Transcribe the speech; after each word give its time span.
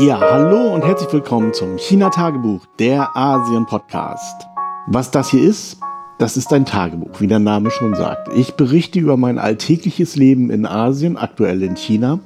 Ja, 0.00 0.20
hallo 0.20 0.74
und 0.74 0.84
herzlich 0.84 1.12
willkommen 1.12 1.52
zum 1.52 1.76
China-Tagebuch, 1.76 2.66
der 2.78 3.16
Asien-Podcast. 3.16 4.46
Was 4.86 5.10
das 5.10 5.30
hier 5.30 5.42
ist, 5.42 5.78
das 6.18 6.36
ist 6.36 6.52
ein 6.52 6.64
Tagebuch, 6.64 7.20
wie 7.20 7.26
der 7.26 7.40
Name 7.40 7.72
schon 7.72 7.96
sagt. 7.96 8.28
Ich 8.36 8.52
berichte 8.54 9.00
über 9.00 9.16
mein 9.16 9.40
alltägliches 9.40 10.14
Leben 10.14 10.50
in 10.50 10.66
Asien, 10.66 11.16
aktuell 11.16 11.64
in 11.64 11.76
China. 11.76 12.20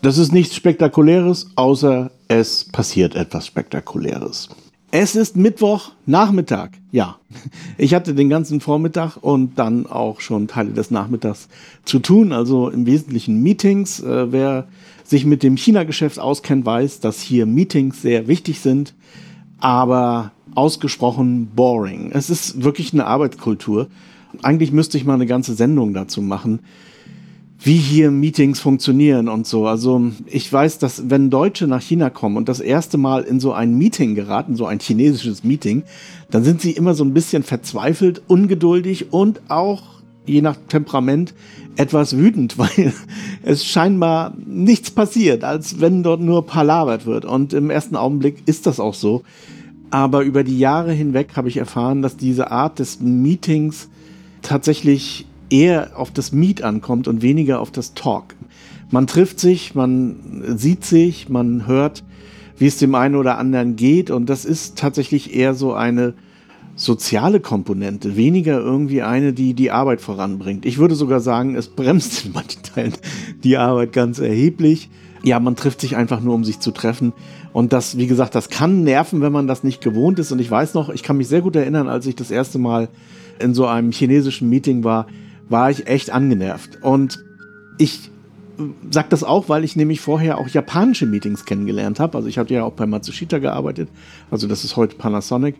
Das 0.00 0.16
ist 0.16 0.32
nichts 0.32 0.54
Spektakuläres, 0.54 1.50
außer 1.56 2.10
es 2.28 2.64
passiert 2.72 3.16
etwas 3.16 3.46
Spektakuläres. 3.46 4.48
Es 4.92 5.16
ist 5.16 5.36
Mittwoch 5.36 5.92
Nachmittag. 6.06 6.70
Ja, 6.92 7.16
ich 7.78 7.92
hatte 7.92 8.14
den 8.14 8.28
ganzen 8.28 8.60
Vormittag 8.60 9.16
und 9.16 9.58
dann 9.58 9.86
auch 9.86 10.20
schon 10.20 10.46
Teile 10.46 10.70
des 10.70 10.90
Nachmittags 10.90 11.48
zu 11.84 11.98
tun, 11.98 12.32
also 12.32 12.68
im 12.68 12.86
Wesentlichen 12.86 13.42
Meetings. 13.42 14.00
Äh, 14.00 14.30
wer 14.30 14.68
sich 15.02 15.26
mit 15.26 15.42
dem 15.42 15.56
China-Geschäft 15.56 16.18
auskennt, 16.20 16.64
weiß, 16.64 17.00
dass 17.00 17.20
hier 17.20 17.46
Meetings 17.46 18.02
sehr 18.02 18.28
wichtig 18.28 18.60
sind, 18.60 18.94
aber 19.58 20.30
ausgesprochen 20.54 21.48
boring. 21.54 22.10
Es 22.12 22.30
ist 22.30 22.62
wirklich 22.62 22.92
eine 22.92 23.06
Arbeitskultur. 23.06 23.88
Eigentlich 24.42 24.70
müsste 24.70 24.98
ich 24.98 25.04
mal 25.04 25.14
eine 25.14 25.26
ganze 25.26 25.54
Sendung 25.54 25.94
dazu 25.94 26.22
machen, 26.22 26.60
wie 27.58 27.76
hier 27.76 28.10
Meetings 28.10 28.60
funktionieren 28.60 29.28
und 29.28 29.46
so. 29.46 29.66
Also 29.66 30.12
ich 30.26 30.52
weiß, 30.52 30.78
dass 30.78 31.08
wenn 31.10 31.30
Deutsche 31.30 31.66
nach 31.66 31.80
China 31.80 32.10
kommen 32.10 32.36
und 32.36 32.48
das 32.48 32.60
erste 32.60 32.98
Mal 32.98 33.22
in 33.22 33.40
so 33.40 33.52
ein 33.52 33.76
Meeting 33.76 34.14
geraten, 34.14 34.56
so 34.56 34.66
ein 34.66 34.78
chinesisches 34.78 35.42
Meeting, 35.42 35.82
dann 36.30 36.44
sind 36.44 36.60
sie 36.60 36.72
immer 36.72 36.94
so 36.94 37.04
ein 37.04 37.14
bisschen 37.14 37.42
verzweifelt, 37.42 38.22
ungeduldig 38.26 39.12
und 39.12 39.40
auch 39.48 39.82
je 40.26 40.42
nach 40.42 40.56
Temperament 40.68 41.34
etwas 41.76 42.16
wütend, 42.16 42.58
weil 42.58 42.92
es 43.42 43.64
scheinbar 43.64 44.34
nichts 44.44 44.90
passiert, 44.90 45.44
als 45.44 45.80
wenn 45.80 46.02
dort 46.02 46.20
nur 46.20 46.46
palabert 46.46 47.06
wird. 47.06 47.24
Und 47.24 47.52
im 47.52 47.70
ersten 47.70 47.96
Augenblick 47.96 48.42
ist 48.46 48.66
das 48.66 48.80
auch 48.80 48.94
so. 48.94 49.22
Aber 49.90 50.22
über 50.22 50.42
die 50.42 50.58
Jahre 50.58 50.92
hinweg 50.92 51.36
habe 51.36 51.48
ich 51.48 51.56
erfahren, 51.56 52.02
dass 52.02 52.16
diese 52.16 52.50
Art 52.50 52.80
des 52.80 53.00
Meetings 53.00 53.88
tatsächlich 54.42 55.25
eher 55.50 55.92
auf 55.96 56.10
das 56.10 56.32
Meet 56.32 56.62
ankommt 56.62 57.08
und 57.08 57.22
weniger 57.22 57.60
auf 57.60 57.70
das 57.70 57.94
Talk. 57.94 58.34
Man 58.90 59.06
trifft 59.06 59.40
sich, 59.40 59.74
man 59.74 60.44
sieht 60.56 60.84
sich, 60.84 61.28
man 61.28 61.66
hört, 61.66 62.04
wie 62.58 62.66
es 62.66 62.78
dem 62.78 62.94
einen 62.94 63.16
oder 63.16 63.38
anderen 63.38 63.76
geht 63.76 64.10
und 64.10 64.26
das 64.26 64.44
ist 64.44 64.78
tatsächlich 64.78 65.34
eher 65.34 65.54
so 65.54 65.74
eine 65.74 66.14
soziale 66.76 67.40
Komponente, 67.40 68.16
weniger 68.16 68.60
irgendwie 68.60 69.02
eine, 69.02 69.32
die 69.32 69.54
die 69.54 69.70
Arbeit 69.70 70.00
voranbringt. 70.00 70.66
Ich 70.66 70.78
würde 70.78 70.94
sogar 70.94 71.20
sagen, 71.20 71.56
es 71.56 71.68
bremst 71.68 72.26
in 72.26 72.32
manchen 72.32 72.62
Teilen 72.62 72.92
die 73.42 73.56
Arbeit 73.56 73.92
ganz 73.92 74.18
erheblich. 74.18 74.90
Ja, 75.22 75.40
man 75.40 75.56
trifft 75.56 75.80
sich 75.80 75.96
einfach 75.96 76.20
nur, 76.20 76.34
um 76.34 76.44
sich 76.44 76.60
zu 76.60 76.70
treffen. 76.70 77.12
Und 77.52 77.72
das, 77.72 77.96
wie 77.96 78.06
gesagt, 78.06 78.34
das 78.34 78.50
kann 78.50 78.84
nerven, 78.84 79.22
wenn 79.22 79.32
man 79.32 79.46
das 79.46 79.64
nicht 79.64 79.80
gewohnt 79.80 80.18
ist. 80.18 80.30
Und 80.30 80.38
ich 80.38 80.50
weiß 80.50 80.74
noch, 80.74 80.90
ich 80.90 81.02
kann 81.02 81.16
mich 81.16 81.28
sehr 81.28 81.40
gut 81.40 81.56
erinnern, 81.56 81.88
als 81.88 82.06
ich 82.06 82.14
das 82.14 82.30
erste 82.30 82.58
Mal 82.58 82.88
in 83.38 83.54
so 83.54 83.66
einem 83.66 83.92
chinesischen 83.92 84.48
Meeting 84.50 84.84
war, 84.84 85.06
war 85.48 85.70
ich 85.70 85.86
echt 85.86 86.10
angenervt. 86.10 86.82
Und 86.82 87.24
ich 87.78 88.10
sage 88.90 89.08
das 89.10 89.22
auch, 89.22 89.48
weil 89.48 89.64
ich 89.64 89.76
nämlich 89.76 90.00
vorher 90.00 90.38
auch 90.38 90.48
japanische 90.48 91.06
Meetings 91.06 91.44
kennengelernt 91.44 92.00
habe. 92.00 92.16
Also 92.16 92.28
ich 92.28 92.38
hatte 92.38 92.54
ja 92.54 92.64
auch 92.64 92.72
bei 92.72 92.86
Matsushita 92.86 93.38
gearbeitet. 93.38 93.88
Also 94.30 94.46
das 94.48 94.64
ist 94.64 94.76
heute 94.76 94.96
Panasonic. 94.96 95.56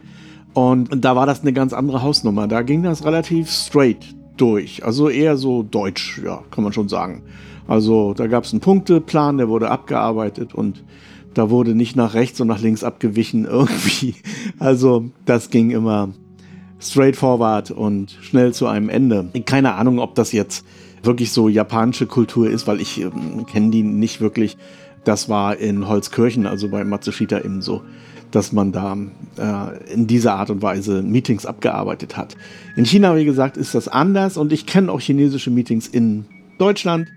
Und 0.55 1.05
da 1.05 1.14
war 1.14 1.27
das 1.27 1.42
eine 1.42 1.53
ganz 1.53 1.73
andere 1.73 2.03
Hausnummer. 2.03 2.48
Da 2.48 2.62
ging 2.62 2.83
das 2.83 3.05
relativ 3.05 3.51
straight 3.51 4.14
durch. 4.37 4.84
Also 4.84 5.09
eher 5.09 5.37
so 5.37 5.62
deutsch, 5.62 6.20
ja, 6.25 6.42
kann 6.51 6.64
man 6.64 6.73
schon 6.73 6.89
sagen. 6.89 7.23
Also 7.69 8.14
da 8.14 8.27
gab 8.27 8.45
es 8.45 8.53
einen 8.53 8.61
Punkteplan, 8.61 9.39
der 9.39 9.48
wurde 9.48 9.70
abgearbeitet 9.70 10.55
und 10.55 10.84
da 11.34 11.51
wurde 11.51 11.75
nicht 11.75 11.97
nach 11.97 12.14
rechts 12.14 12.41
und 12.41 12.48
nach 12.48 12.61
links 12.61 12.84
abgewichen 12.84 13.45
irgendwie. 13.51 14.14
Also 14.59 15.11
das 15.25 15.51
ging 15.51 15.70
immer 15.70 16.11
straightforward 16.81 17.70
und 17.70 18.17
schnell 18.20 18.53
zu 18.53 18.67
einem 18.67 18.89
Ende. 18.89 19.29
Keine 19.45 19.75
Ahnung, 19.75 19.98
ob 19.98 20.14
das 20.14 20.33
jetzt 20.33 20.64
wirklich 21.03 21.33
so 21.33 21.48
japanische 21.48 22.07
Kultur 22.07 22.51
ist, 22.51 22.67
weil 22.67 22.81
ich 22.81 23.01
äh, 23.01 23.11
kenne 23.51 23.70
die 23.70 23.83
nicht 23.83 24.20
wirklich. 24.20 24.57
Das 25.05 25.29
war 25.29 25.57
in 25.57 25.86
Holzkirchen, 25.86 26.47
also 26.47 26.69
bei 26.69 26.83
Matsushita 26.83 27.39
eben 27.39 27.63
so 27.63 27.83
dass 28.31 28.53
man 28.53 28.73
da 28.73 28.97
äh, 29.39 29.92
in 29.92 30.07
dieser 30.07 30.35
Art 30.35 30.51
und 30.51 30.63
Weise 30.63 31.03
Meetings 31.03 31.47
abgearbeitet 31.47 32.17
hat. 32.17 32.36
In 32.77 32.85
China, 32.85 33.17
wie 33.17 33.25
gesagt, 33.25 33.57
ist 33.57 33.75
das 33.75 33.89
anders 33.89 34.36
und 34.36 34.53
ich 34.53 34.67
kenne 34.67 34.91
auch 34.92 35.01
chinesische 35.01 35.51
Meetings 35.51 35.86
in 35.86 36.25
Deutschland. 36.59 37.09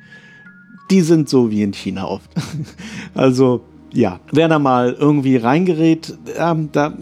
Die 0.91 1.01
sind 1.01 1.29
so 1.29 1.51
wie 1.51 1.61
in 1.61 1.73
China 1.73 2.05
oft. 2.05 2.29
also 3.13 3.61
ja, 3.91 4.19
wer 4.31 4.47
da 4.47 4.59
mal 4.59 4.95
irgendwie 4.97 5.37
reingerät, 5.37 6.17
äh, 6.37 6.55
da 6.71 6.93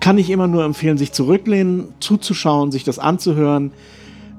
kann 0.00 0.18
ich 0.18 0.30
immer 0.30 0.46
nur 0.46 0.64
empfehlen, 0.64 0.98
sich 0.98 1.12
zurücklehnen, 1.12 1.88
zuzuschauen, 2.00 2.72
sich 2.72 2.84
das 2.84 2.98
anzuhören 2.98 3.72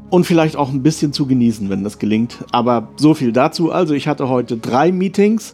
und 0.10 0.26
vielleicht 0.26 0.58
auch 0.58 0.70
ein 0.70 0.84
bisschen 0.84 1.14
zu 1.14 1.26
genießen, 1.26 1.70
wenn 1.70 1.84
das 1.84 2.00
gelingt. 2.00 2.44
Aber 2.52 2.90
so 2.98 3.14
viel 3.14 3.32
dazu. 3.32 3.72
Also 3.72 3.94
ich 3.94 4.08
hatte 4.08 4.28
heute 4.28 4.58
drei 4.58 4.92
Meetings. 4.92 5.54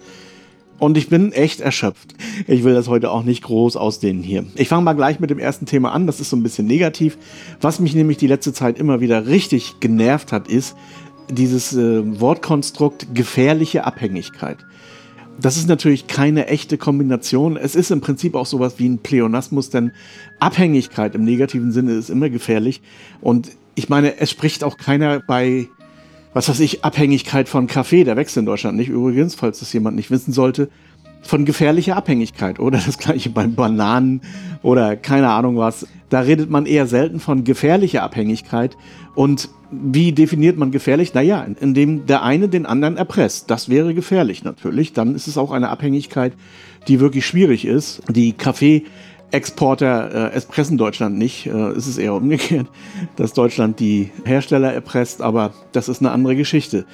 Und 0.79 0.95
ich 0.95 1.09
bin 1.09 1.31
echt 1.31 1.59
erschöpft. 1.59 2.13
Ich 2.45 2.63
will 2.63 2.75
das 2.75 2.87
heute 2.87 3.09
auch 3.09 3.23
nicht 3.23 3.43
groß 3.43 3.77
ausdehnen 3.77 4.21
hier. 4.21 4.45
Ich 4.53 4.67
fange 4.67 4.83
mal 4.83 4.93
gleich 4.93 5.19
mit 5.19 5.31
dem 5.31 5.39
ersten 5.39 5.65
Thema 5.65 5.91
an. 5.91 6.05
Das 6.05 6.19
ist 6.19 6.29
so 6.29 6.35
ein 6.35 6.43
bisschen 6.43 6.67
negativ. 6.67 7.17
Was 7.61 7.79
mich 7.79 7.95
nämlich 7.95 8.17
die 8.17 8.27
letzte 8.27 8.53
Zeit 8.53 8.77
immer 8.77 9.01
wieder 9.01 9.25
richtig 9.25 9.79
genervt 9.79 10.31
hat, 10.31 10.47
ist 10.47 10.75
dieses 11.31 11.73
äh, 11.73 12.19
Wortkonstrukt 12.19 13.15
gefährliche 13.15 13.85
Abhängigkeit. 13.85 14.57
Das 15.39 15.57
ist 15.57 15.67
natürlich 15.67 16.07
keine 16.07 16.47
echte 16.47 16.77
Kombination. 16.77 17.57
Es 17.57 17.75
ist 17.75 17.91
im 17.91 18.01
Prinzip 18.01 18.35
auch 18.35 18.45
sowas 18.47 18.79
wie 18.79 18.89
ein 18.89 18.99
Pleonasmus, 18.99 19.69
denn 19.69 19.91
Abhängigkeit 20.39 21.13
im 21.13 21.23
negativen 21.23 21.71
Sinne 21.71 21.93
ist 21.93 22.09
immer 22.09 22.29
gefährlich. 22.29 22.81
Und 23.21 23.51
ich 23.75 23.89
meine, 23.89 24.19
es 24.19 24.31
spricht 24.31 24.63
auch 24.63 24.77
keiner 24.77 25.19
bei 25.19 25.67
was 26.37 26.49
weiß 26.49 26.59
ich, 26.59 26.83
Abhängigkeit 26.83 27.49
von 27.49 27.65
Kaffee, 27.65 28.03
der 28.03 28.15
wächst 28.15 28.37
in 28.37 28.45
Deutschland 28.45 28.77
nicht 28.77 28.89
übrigens, 28.89 29.33
falls 29.33 29.57
das 29.59 29.73
jemand 29.73 29.95
nicht 29.95 30.11
wissen 30.11 30.33
sollte, 30.33 30.69
von 31.27 31.45
gefährlicher 31.45 31.95
Abhängigkeit 31.97 32.59
oder 32.59 32.79
das 32.85 32.97
gleiche 32.97 33.29
bei 33.29 33.45
Bananen 33.47 34.21
oder 34.63 34.95
keine 34.95 35.29
Ahnung 35.29 35.57
was. 35.57 35.87
Da 36.09 36.21
redet 36.21 36.49
man 36.49 36.65
eher 36.65 36.87
selten 36.87 37.19
von 37.19 37.43
gefährlicher 37.43 38.01
Abhängigkeit. 38.01 38.77
Und 39.13 39.49
wie 39.69 40.13
definiert 40.13 40.57
man 40.57 40.71
gefährlich? 40.71 41.13
Naja, 41.13 41.45
indem 41.59 42.05
der 42.05 42.23
eine 42.23 42.47
den 42.47 42.65
anderen 42.65 42.95
erpresst. 42.95 43.51
Das 43.51 43.67
wäre 43.67 43.93
gefährlich 43.93 44.45
natürlich. 44.45 44.93
Dann 44.93 45.15
ist 45.15 45.27
es 45.27 45.37
auch 45.37 45.51
eine 45.51 45.69
Abhängigkeit, 45.69 46.31
die 46.87 47.01
wirklich 47.01 47.25
schwierig 47.25 47.65
ist. 47.65 48.01
Die 48.09 48.31
Kaffee 48.31 48.85
Exporter 49.31 50.31
äh, 50.31 50.35
erpressen 50.35 50.77
Deutschland 50.77 51.17
nicht. 51.17 51.47
Äh, 51.47 51.49
es 51.49 51.87
ist 51.87 51.97
eher 51.97 52.13
umgekehrt, 52.13 52.67
dass 53.17 53.33
Deutschland 53.33 53.79
die 53.79 54.11
Hersteller 54.23 54.73
erpresst, 54.73 55.21
aber 55.21 55.53
das 55.73 55.89
ist 55.89 56.01
eine 56.01 56.11
andere 56.11 56.35
Geschichte. 56.35 56.85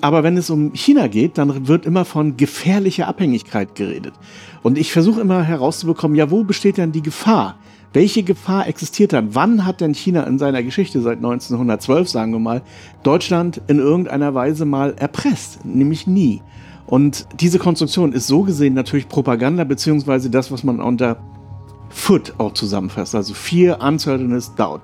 Aber 0.00 0.22
wenn 0.22 0.36
es 0.36 0.50
um 0.50 0.72
China 0.74 1.06
geht, 1.06 1.38
dann 1.38 1.68
wird 1.68 1.86
immer 1.86 2.04
von 2.04 2.36
gefährlicher 2.36 3.08
Abhängigkeit 3.08 3.74
geredet. 3.74 4.14
Und 4.62 4.78
ich 4.78 4.92
versuche 4.92 5.20
immer 5.20 5.42
herauszubekommen, 5.42 6.16
ja, 6.16 6.30
wo 6.30 6.44
besteht 6.44 6.78
denn 6.78 6.92
die 6.92 7.02
Gefahr? 7.02 7.58
Welche 7.92 8.22
Gefahr 8.22 8.66
existiert 8.68 9.12
dann? 9.12 9.34
Wann 9.34 9.66
hat 9.66 9.82
denn 9.82 9.94
China 9.94 10.24
in 10.24 10.38
seiner 10.38 10.62
Geschichte 10.62 11.02
seit 11.02 11.18
1912, 11.18 12.08
sagen 12.08 12.32
wir 12.32 12.38
mal, 12.38 12.62
Deutschland 13.02 13.60
in 13.68 13.78
irgendeiner 13.78 14.34
Weise 14.34 14.64
mal 14.64 14.94
erpresst? 14.98 15.64
Nämlich 15.66 16.06
nie. 16.06 16.40
Und 16.86 17.26
diese 17.38 17.58
Konstruktion 17.58 18.12
ist 18.12 18.26
so 18.26 18.42
gesehen 18.42 18.74
natürlich 18.74 19.08
Propaganda, 19.08 19.64
beziehungsweise 19.64 20.30
das, 20.30 20.50
was 20.50 20.64
man 20.64 20.80
unter 20.80 21.18
Foot 21.92 22.34
auch 22.38 22.54
zusammenfasst. 22.54 23.14
Also 23.14 23.34
Fear, 23.34 23.80
Uncertainty, 23.80 24.46
Doubt. 24.56 24.82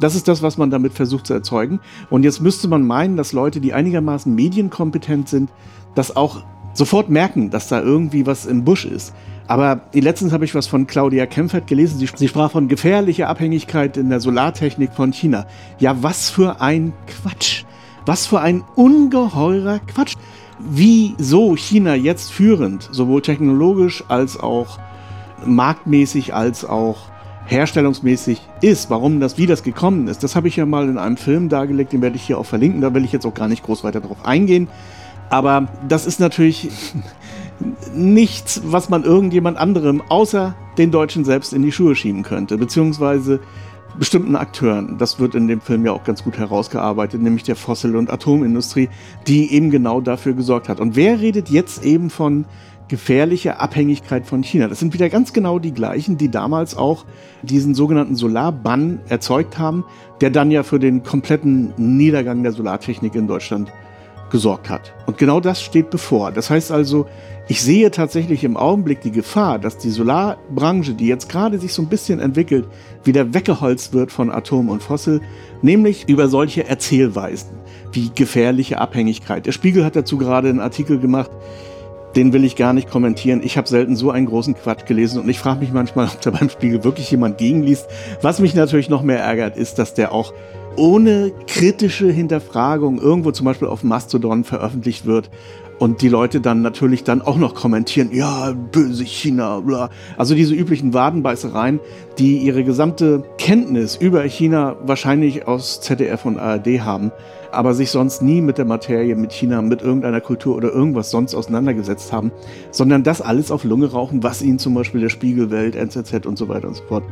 Das 0.00 0.14
ist 0.14 0.28
das, 0.28 0.42
was 0.42 0.56
man 0.56 0.70
damit 0.70 0.94
versucht 0.94 1.26
zu 1.26 1.34
erzeugen. 1.34 1.80
Und 2.08 2.24
jetzt 2.24 2.40
müsste 2.40 2.68
man 2.68 2.86
meinen, 2.86 3.16
dass 3.16 3.32
Leute, 3.32 3.60
die 3.60 3.74
einigermaßen 3.74 4.34
medienkompetent 4.34 5.28
sind, 5.28 5.50
das 5.94 6.16
auch 6.16 6.42
sofort 6.72 7.10
merken, 7.10 7.50
dass 7.50 7.68
da 7.68 7.80
irgendwie 7.80 8.26
was 8.26 8.46
im 8.46 8.64
Busch 8.64 8.84
ist. 8.84 9.14
Aber 9.46 9.82
letztens 9.92 10.32
habe 10.32 10.44
ich 10.44 10.54
was 10.54 10.68
von 10.68 10.86
Claudia 10.86 11.26
Kempfert 11.26 11.66
gelesen. 11.66 11.98
Sie, 11.98 12.08
sie, 12.14 12.28
sprach 12.28 12.52
von 12.52 12.68
gefährlicher 12.68 13.28
Abhängigkeit 13.28 13.96
in 13.96 14.08
der 14.08 14.20
Solartechnik 14.20 14.92
von 14.92 15.12
China. 15.12 15.46
Ja, 15.78 16.02
was 16.02 16.30
für 16.30 16.60
ein 16.60 16.92
Quatsch. 17.06 17.64
Was 18.06 18.26
für 18.26 18.40
ein 18.40 18.64
ungeheurer 18.76 19.80
Quatsch. 19.80 20.14
Wieso 20.60 21.56
China 21.56 21.94
jetzt 21.94 22.32
führend, 22.32 22.88
sowohl 22.92 23.22
technologisch 23.22 24.04
als 24.08 24.38
auch 24.38 24.78
marktmäßig 25.46 26.34
als 26.34 26.64
auch 26.64 27.10
herstellungsmäßig 27.46 28.40
ist, 28.60 28.90
warum 28.90 29.20
das, 29.20 29.36
wie 29.36 29.46
das 29.46 29.62
gekommen 29.62 30.08
ist. 30.08 30.22
Das 30.22 30.36
habe 30.36 30.48
ich 30.48 30.56
ja 30.56 30.66
mal 30.66 30.88
in 30.88 30.98
einem 30.98 31.16
Film 31.16 31.48
dargelegt, 31.48 31.92
den 31.92 32.02
werde 32.02 32.16
ich 32.16 32.22
hier 32.22 32.38
auch 32.38 32.46
verlinken, 32.46 32.80
da 32.80 32.94
will 32.94 33.04
ich 33.04 33.12
jetzt 33.12 33.26
auch 33.26 33.34
gar 33.34 33.48
nicht 33.48 33.64
groß 33.64 33.82
weiter 33.84 34.00
drauf 34.00 34.24
eingehen. 34.24 34.68
Aber 35.30 35.68
das 35.88 36.06
ist 36.06 36.20
natürlich 36.20 36.70
nichts, 37.94 38.62
was 38.64 38.88
man 38.88 39.04
irgendjemand 39.04 39.58
anderem 39.58 40.02
außer 40.08 40.54
den 40.78 40.90
Deutschen 40.90 41.24
selbst 41.24 41.52
in 41.52 41.62
die 41.62 41.72
Schuhe 41.72 41.94
schieben 41.94 42.22
könnte, 42.22 42.56
beziehungsweise 42.56 43.40
bestimmten 43.98 44.36
Akteuren. 44.36 44.98
Das 44.98 45.18
wird 45.18 45.34
in 45.34 45.48
dem 45.48 45.60
Film 45.60 45.84
ja 45.84 45.92
auch 45.92 46.04
ganz 46.04 46.22
gut 46.22 46.38
herausgearbeitet, 46.38 47.20
nämlich 47.20 47.42
der 47.42 47.56
Fossil- 47.56 47.96
und 47.96 48.10
Atomindustrie, 48.10 48.88
die 49.26 49.52
eben 49.52 49.70
genau 49.70 50.00
dafür 50.00 50.34
gesorgt 50.34 50.68
hat. 50.68 50.80
Und 50.80 50.96
wer 50.96 51.20
redet 51.20 51.50
jetzt 51.50 51.84
eben 51.84 52.10
von 52.10 52.44
gefährliche 52.90 53.60
Abhängigkeit 53.60 54.26
von 54.26 54.42
China. 54.42 54.66
Das 54.66 54.80
sind 54.80 54.92
wieder 54.92 55.08
ganz 55.08 55.32
genau 55.32 55.60
die 55.60 55.72
gleichen, 55.72 56.18
die 56.18 56.28
damals 56.28 56.76
auch 56.76 57.06
diesen 57.42 57.72
sogenannten 57.74 58.16
Solarbann 58.16 58.98
erzeugt 59.08 59.58
haben, 59.58 59.84
der 60.20 60.30
dann 60.30 60.50
ja 60.50 60.64
für 60.64 60.80
den 60.80 61.04
kompletten 61.04 61.72
Niedergang 61.76 62.42
der 62.42 62.50
Solartechnik 62.50 63.14
in 63.14 63.28
Deutschland 63.28 63.72
gesorgt 64.30 64.68
hat. 64.68 64.92
Und 65.06 65.18
genau 65.18 65.40
das 65.40 65.62
steht 65.62 65.90
bevor. 65.90 66.32
Das 66.32 66.50
heißt 66.50 66.72
also, 66.72 67.06
ich 67.48 67.62
sehe 67.62 67.90
tatsächlich 67.90 68.42
im 68.42 68.56
Augenblick 68.56 69.00
die 69.00 69.10
Gefahr, 69.12 69.58
dass 69.58 69.78
die 69.78 69.90
Solarbranche, 69.90 70.94
die 70.94 71.06
jetzt 71.06 71.28
gerade 71.28 71.58
sich 71.58 71.72
so 71.72 71.82
ein 71.82 71.88
bisschen 71.88 72.18
entwickelt, 72.18 72.66
wieder 73.04 73.34
weggeholzt 73.34 73.92
wird 73.92 74.10
von 74.10 74.30
Atom 74.30 74.68
und 74.68 74.82
Fossil, 74.82 75.20
nämlich 75.62 76.08
über 76.08 76.28
solche 76.28 76.66
Erzählweisen 76.66 77.50
wie 77.92 78.10
gefährliche 78.14 78.78
Abhängigkeit. 78.80 79.46
Der 79.46 79.52
Spiegel 79.52 79.84
hat 79.84 79.96
dazu 79.96 80.18
gerade 80.18 80.48
einen 80.48 80.60
Artikel 80.60 80.98
gemacht, 80.98 81.30
den 82.16 82.32
will 82.32 82.44
ich 82.44 82.56
gar 82.56 82.72
nicht 82.72 82.90
kommentieren. 82.90 83.40
Ich 83.42 83.56
habe 83.56 83.68
selten 83.68 83.96
so 83.96 84.10
einen 84.10 84.26
großen 84.26 84.54
Quatsch 84.54 84.86
gelesen 84.86 85.20
und 85.20 85.28
ich 85.28 85.38
frage 85.38 85.60
mich 85.60 85.72
manchmal, 85.72 86.06
ob 86.06 86.20
da 86.20 86.30
beim 86.30 86.50
Spiegel 86.50 86.84
wirklich 86.84 87.10
jemand 87.10 87.38
gegenliest. 87.38 87.86
Was 88.22 88.40
mich 88.40 88.54
natürlich 88.54 88.88
noch 88.88 89.02
mehr 89.02 89.20
ärgert, 89.20 89.56
ist, 89.56 89.78
dass 89.78 89.94
der 89.94 90.12
auch 90.12 90.32
ohne 90.76 91.32
kritische 91.46 92.10
Hinterfragung 92.10 92.98
irgendwo 92.98 93.32
zum 93.32 93.44
Beispiel 93.44 93.68
auf 93.68 93.82
Mastodon 93.82 94.44
veröffentlicht 94.44 95.04
wird 95.04 95.30
und 95.80 96.02
die 96.02 96.08
Leute 96.08 96.40
dann 96.40 96.62
natürlich 96.62 97.02
dann 97.02 97.22
auch 97.22 97.36
noch 97.36 97.54
kommentieren, 97.54 98.10
ja, 98.12 98.52
böse 98.52 99.02
China, 99.02 99.60
bla. 99.60 99.90
Also 100.16 100.34
diese 100.34 100.54
üblichen 100.54 100.94
Wadenbeißereien, 100.94 101.80
die 102.18 102.36
ihre 102.38 102.62
gesamte 102.62 103.24
Kenntnis 103.38 103.96
über 103.96 104.22
China 104.22 104.76
wahrscheinlich 104.82 105.48
aus 105.48 105.80
ZDF 105.80 106.26
und 106.26 106.38
ARD 106.38 106.82
haben 106.82 107.10
aber 107.52 107.74
sich 107.74 107.90
sonst 107.90 108.22
nie 108.22 108.40
mit 108.40 108.58
der 108.58 108.64
Materie, 108.64 109.16
mit 109.16 109.32
China, 109.32 109.60
mit 109.62 109.82
irgendeiner 109.82 110.20
Kultur 110.20 110.56
oder 110.56 110.72
irgendwas 110.72 111.10
sonst 111.10 111.34
auseinandergesetzt 111.34 112.12
haben, 112.12 112.30
sondern 112.70 113.02
das 113.02 113.20
alles 113.20 113.50
auf 113.50 113.64
Lunge 113.64 113.90
rauchen, 113.90 114.22
was 114.22 114.42
ihnen 114.42 114.58
zum 114.58 114.74
Beispiel 114.74 115.00
der 115.00 115.08
Spiegelwelt, 115.08 115.74
NZZ 115.74 116.26
und 116.26 116.38
so 116.38 116.48
weiter 116.48 116.68
und 116.68 116.76
so 116.76 116.84
fort 116.84 117.04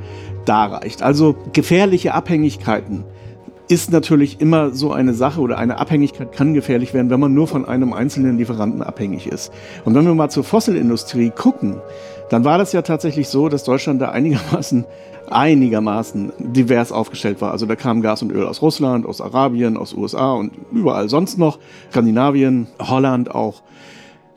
darreicht. 0.44 1.02
Also 1.02 1.34
gefährliche 1.52 2.14
Abhängigkeiten 2.14 3.04
ist 3.68 3.92
natürlich 3.92 4.40
immer 4.40 4.70
so 4.70 4.92
eine 4.92 5.12
Sache 5.12 5.40
oder 5.40 5.58
eine 5.58 5.78
Abhängigkeit 5.78 6.32
kann 6.32 6.54
gefährlich 6.54 6.94
werden, 6.94 7.10
wenn 7.10 7.20
man 7.20 7.34
nur 7.34 7.46
von 7.46 7.66
einem 7.66 7.92
einzelnen 7.92 8.38
Lieferanten 8.38 8.82
abhängig 8.82 9.26
ist. 9.26 9.52
Und 9.84 9.94
wenn 9.94 10.06
wir 10.06 10.14
mal 10.14 10.30
zur 10.30 10.42
Fossilindustrie 10.42 11.30
gucken, 11.30 11.76
dann 12.30 12.44
war 12.44 12.58
das 12.58 12.72
ja 12.72 12.82
tatsächlich 12.82 13.28
so, 13.28 13.48
dass 13.48 13.64
Deutschland 13.64 14.00
da 14.00 14.10
einigermaßen 14.10 14.84
einigermaßen 15.30 16.32
divers 16.38 16.90
aufgestellt 16.90 17.42
war. 17.42 17.52
Also 17.52 17.66
da 17.66 17.76
kam 17.76 18.00
Gas 18.00 18.22
und 18.22 18.32
Öl 18.32 18.46
aus 18.46 18.62
Russland, 18.62 19.04
aus 19.04 19.20
Arabien, 19.20 19.76
aus 19.76 19.92
USA 19.92 20.32
und 20.32 20.52
überall 20.72 21.10
sonst 21.10 21.36
noch, 21.36 21.58
Skandinavien, 21.90 22.66
Holland 22.80 23.34
auch. 23.34 23.62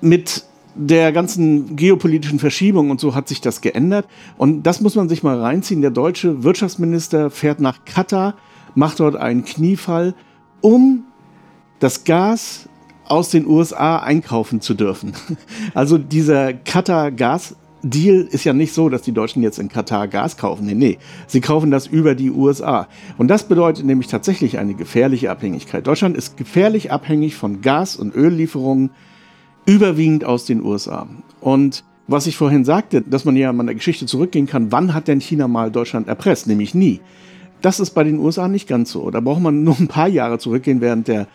Mit 0.01 0.43
der 0.75 1.11
ganzen 1.11 1.75
geopolitischen 1.75 2.39
Verschiebung 2.39 2.91
und 2.91 2.99
so 2.99 3.15
hat 3.15 3.27
sich 3.27 3.39
das 3.39 3.61
geändert. 3.61 4.05
Und 4.37 4.63
das 4.63 4.81
muss 4.81 4.95
man 4.95 5.09
sich 5.09 5.23
mal 5.23 5.39
reinziehen. 5.39 5.81
Der 5.81 5.91
deutsche 5.91 6.43
Wirtschaftsminister 6.43 7.29
fährt 7.29 7.59
nach 7.59 7.85
Katar, 7.85 8.35
macht 8.75 8.99
dort 8.99 9.15
einen 9.15 9.45
Kniefall, 9.45 10.13
um 10.61 11.05
das 11.79 12.03
Gas 12.03 12.69
aus 13.05 13.29
den 13.29 13.45
USA 13.45 13.97
einkaufen 13.97 14.61
zu 14.61 14.73
dürfen. 14.73 15.13
Also 15.73 15.97
dieser 15.97 16.53
Katar-Gas 16.53 17.55
Deal 17.83 18.27
ist 18.29 18.43
ja 18.43 18.53
nicht 18.53 18.73
so, 18.73 18.89
dass 18.89 19.01
die 19.01 19.11
Deutschen 19.11 19.41
jetzt 19.41 19.57
in 19.57 19.69
Katar 19.69 20.07
Gas 20.07 20.37
kaufen. 20.37 20.65
Nee, 20.65 20.75
nee. 20.75 20.97
Sie 21.27 21.41
kaufen 21.41 21.71
das 21.71 21.87
über 21.87 22.15
die 22.15 22.29
USA. 22.29 22.87
Und 23.17 23.27
das 23.27 23.47
bedeutet 23.47 23.85
nämlich 23.85 24.07
tatsächlich 24.07 24.59
eine 24.59 24.75
gefährliche 24.75 25.31
Abhängigkeit. 25.31 25.87
Deutschland 25.87 26.15
ist 26.15 26.37
gefährlich 26.37 26.91
abhängig 26.91 27.35
von 27.35 27.61
Gas- 27.61 27.95
und 27.95 28.15
Öllieferungen, 28.15 28.91
überwiegend 29.65 30.25
aus 30.25 30.45
den 30.45 30.63
USA. 30.63 31.07
Und 31.39 31.83
was 32.07 32.27
ich 32.27 32.37
vorhin 32.37 32.65
sagte, 32.65 33.01
dass 33.01 33.25
man 33.25 33.35
ja 33.35 33.49
in 33.49 33.65
der 33.65 33.75
Geschichte 33.75 34.05
zurückgehen 34.05 34.47
kann, 34.47 34.71
wann 34.71 34.93
hat 34.93 35.07
denn 35.07 35.21
China 35.21 35.47
mal 35.47 35.71
Deutschland 35.71 36.07
erpresst? 36.07 36.47
Nämlich 36.47 36.75
nie. 36.75 36.99
Das 37.61 37.79
ist 37.79 37.91
bei 37.91 38.03
den 38.03 38.19
USA 38.19 38.47
nicht 38.47 38.67
ganz 38.67 38.91
so. 38.91 39.11
Da 39.11 39.19
braucht 39.19 39.41
man 39.41 39.63
nur 39.63 39.77
ein 39.79 39.87
paar 39.87 40.07
Jahre 40.07 40.39
zurückgehen 40.39 40.81
während 40.81 41.07
der 41.07 41.27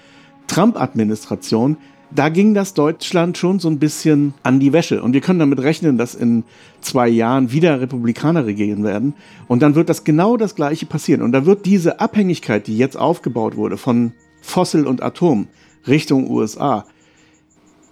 Trump-Administration 0.49 1.77
da 2.11 2.29
ging 2.29 2.55
das 2.55 2.75
Deutschland 2.75 3.37
schon 3.37 3.59
so 3.59 3.69
ein 3.69 3.79
bisschen 3.79 4.35
an 4.43 4.61
die 4.61 4.73
Wäsche. 4.73 5.03
Und 5.03 5.13
wir 5.13 5.21
können 5.21 5.39
damit 5.39 5.61
rechnen, 5.61 5.99
dass 5.99 6.15
in 6.15 6.45
zwei 6.81 7.09
Jahren 7.09 7.51
wieder 7.51 7.81
Republikaner 7.81 8.47
regieren 8.47 8.85
werden. 8.85 9.15
Und 9.49 9.63
dann 9.63 9.75
wird 9.75 9.89
das 9.89 10.05
genau 10.05 10.37
das 10.37 10.55
Gleiche 10.55 10.87
passieren. 10.87 11.23
Und 11.23 11.33
da 11.33 11.47
wird 11.47 11.67
diese 11.67 12.01
Abhängigkeit, 12.01 12.67
die 12.67 12.79
jetzt 12.79 12.97
aufgebaut 12.97 13.57
wurde 13.57 13.77
von 13.77 14.13
Fossil 14.41 14.87
und 14.87 15.03
Atom 15.03 15.49
Richtung 15.87 16.31
USA, 16.31 16.85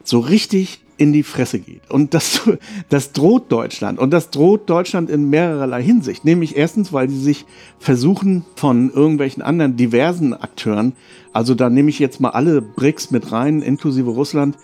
so 0.04 0.20
richtig 0.20 0.83
in 0.96 1.12
die 1.12 1.22
Fresse 1.22 1.58
geht. 1.58 1.90
Und 1.90 2.14
das, 2.14 2.42
das 2.88 3.12
droht 3.12 3.50
Deutschland. 3.50 3.98
Und 3.98 4.10
das 4.10 4.30
droht 4.30 4.68
Deutschland 4.70 5.10
in 5.10 5.30
mehrererlei 5.30 5.82
Hinsicht. 5.82 6.24
Nämlich 6.24 6.56
erstens, 6.56 6.92
weil 6.92 7.08
sie 7.08 7.20
sich 7.20 7.46
versuchen, 7.78 8.44
von 8.56 8.90
irgendwelchen 8.90 9.42
anderen 9.42 9.76
diversen 9.76 10.34
Akteuren, 10.34 10.94
also 11.32 11.54
da 11.54 11.68
nehme 11.70 11.90
ich 11.90 11.98
jetzt 11.98 12.20
mal 12.20 12.30
alle 12.30 12.62
BRICS 12.62 13.10
mit 13.10 13.32
rein, 13.32 13.62
inklusive 13.62 14.10
Russland, 14.10 14.56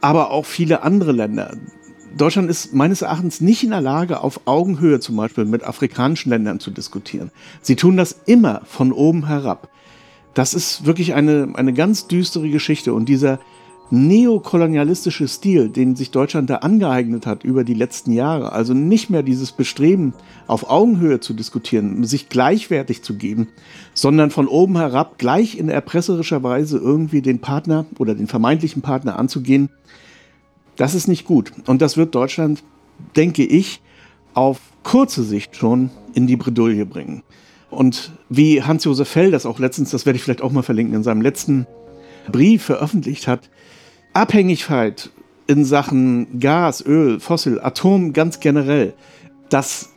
aber 0.00 0.30
auch 0.30 0.44
viele 0.44 0.82
andere 0.82 1.12
Länder. 1.12 1.56
Deutschland 2.16 2.50
ist 2.50 2.74
meines 2.74 3.02
Erachtens 3.02 3.40
nicht 3.40 3.64
in 3.64 3.70
der 3.70 3.80
Lage, 3.80 4.20
auf 4.20 4.42
Augenhöhe 4.44 5.00
zum 5.00 5.16
Beispiel 5.16 5.46
mit 5.46 5.64
afrikanischen 5.64 6.30
Ländern 6.30 6.60
zu 6.60 6.70
diskutieren. 6.70 7.30
Sie 7.62 7.76
tun 7.76 7.96
das 7.96 8.20
immer 8.26 8.62
von 8.66 8.92
oben 8.92 9.26
herab. 9.26 9.70
Das 10.34 10.54
ist 10.54 10.86
wirklich 10.86 11.14
eine, 11.14 11.52
eine 11.54 11.72
ganz 11.72 12.06
düstere 12.08 12.48
Geschichte. 12.48 12.92
Und 12.94 13.08
dieser, 13.08 13.38
neokolonialistische 13.92 15.28
Stil, 15.28 15.68
den 15.68 15.96
sich 15.96 16.10
Deutschland 16.10 16.48
da 16.48 16.56
angeeignet 16.56 17.26
hat 17.26 17.44
über 17.44 17.62
die 17.62 17.74
letzten 17.74 18.12
Jahre, 18.12 18.52
also 18.52 18.72
nicht 18.72 19.10
mehr 19.10 19.22
dieses 19.22 19.52
Bestreben, 19.52 20.14
auf 20.46 20.70
Augenhöhe 20.70 21.20
zu 21.20 21.34
diskutieren, 21.34 22.02
sich 22.04 22.30
gleichwertig 22.30 23.02
zu 23.02 23.18
geben, 23.18 23.48
sondern 23.92 24.30
von 24.30 24.48
oben 24.48 24.78
herab 24.78 25.18
gleich 25.18 25.58
in 25.58 25.68
erpresserischer 25.68 26.42
Weise 26.42 26.78
irgendwie 26.78 27.20
den 27.20 27.40
Partner 27.40 27.84
oder 27.98 28.14
den 28.14 28.28
vermeintlichen 28.28 28.80
Partner 28.80 29.18
anzugehen, 29.18 29.68
das 30.76 30.94
ist 30.94 31.06
nicht 31.06 31.26
gut. 31.26 31.52
Und 31.66 31.82
das 31.82 31.98
wird 31.98 32.14
Deutschland, 32.14 32.64
denke 33.14 33.44
ich, 33.44 33.82
auf 34.32 34.58
kurze 34.84 35.22
Sicht 35.22 35.54
schon 35.54 35.90
in 36.14 36.26
die 36.26 36.36
Bredouille 36.36 36.86
bringen. 36.86 37.22
Und 37.68 38.12
wie 38.30 38.62
Hans-Josef 38.62 39.08
Fell 39.08 39.30
das 39.30 39.44
auch 39.44 39.58
letztens, 39.58 39.90
das 39.90 40.06
werde 40.06 40.16
ich 40.16 40.22
vielleicht 40.22 40.40
auch 40.40 40.52
mal 40.52 40.62
verlinken, 40.62 40.94
in 40.94 41.02
seinem 41.02 41.20
letzten 41.20 41.66
Brief 42.30 42.62
veröffentlicht 42.62 43.28
hat, 43.28 43.50
Abhängigkeit 44.14 45.10
in 45.46 45.64
Sachen 45.64 46.38
Gas, 46.38 46.84
Öl, 46.84 47.20
Fossil, 47.20 47.60
Atom 47.60 48.12
ganz 48.12 48.40
generell, 48.40 48.94
das 49.48 49.90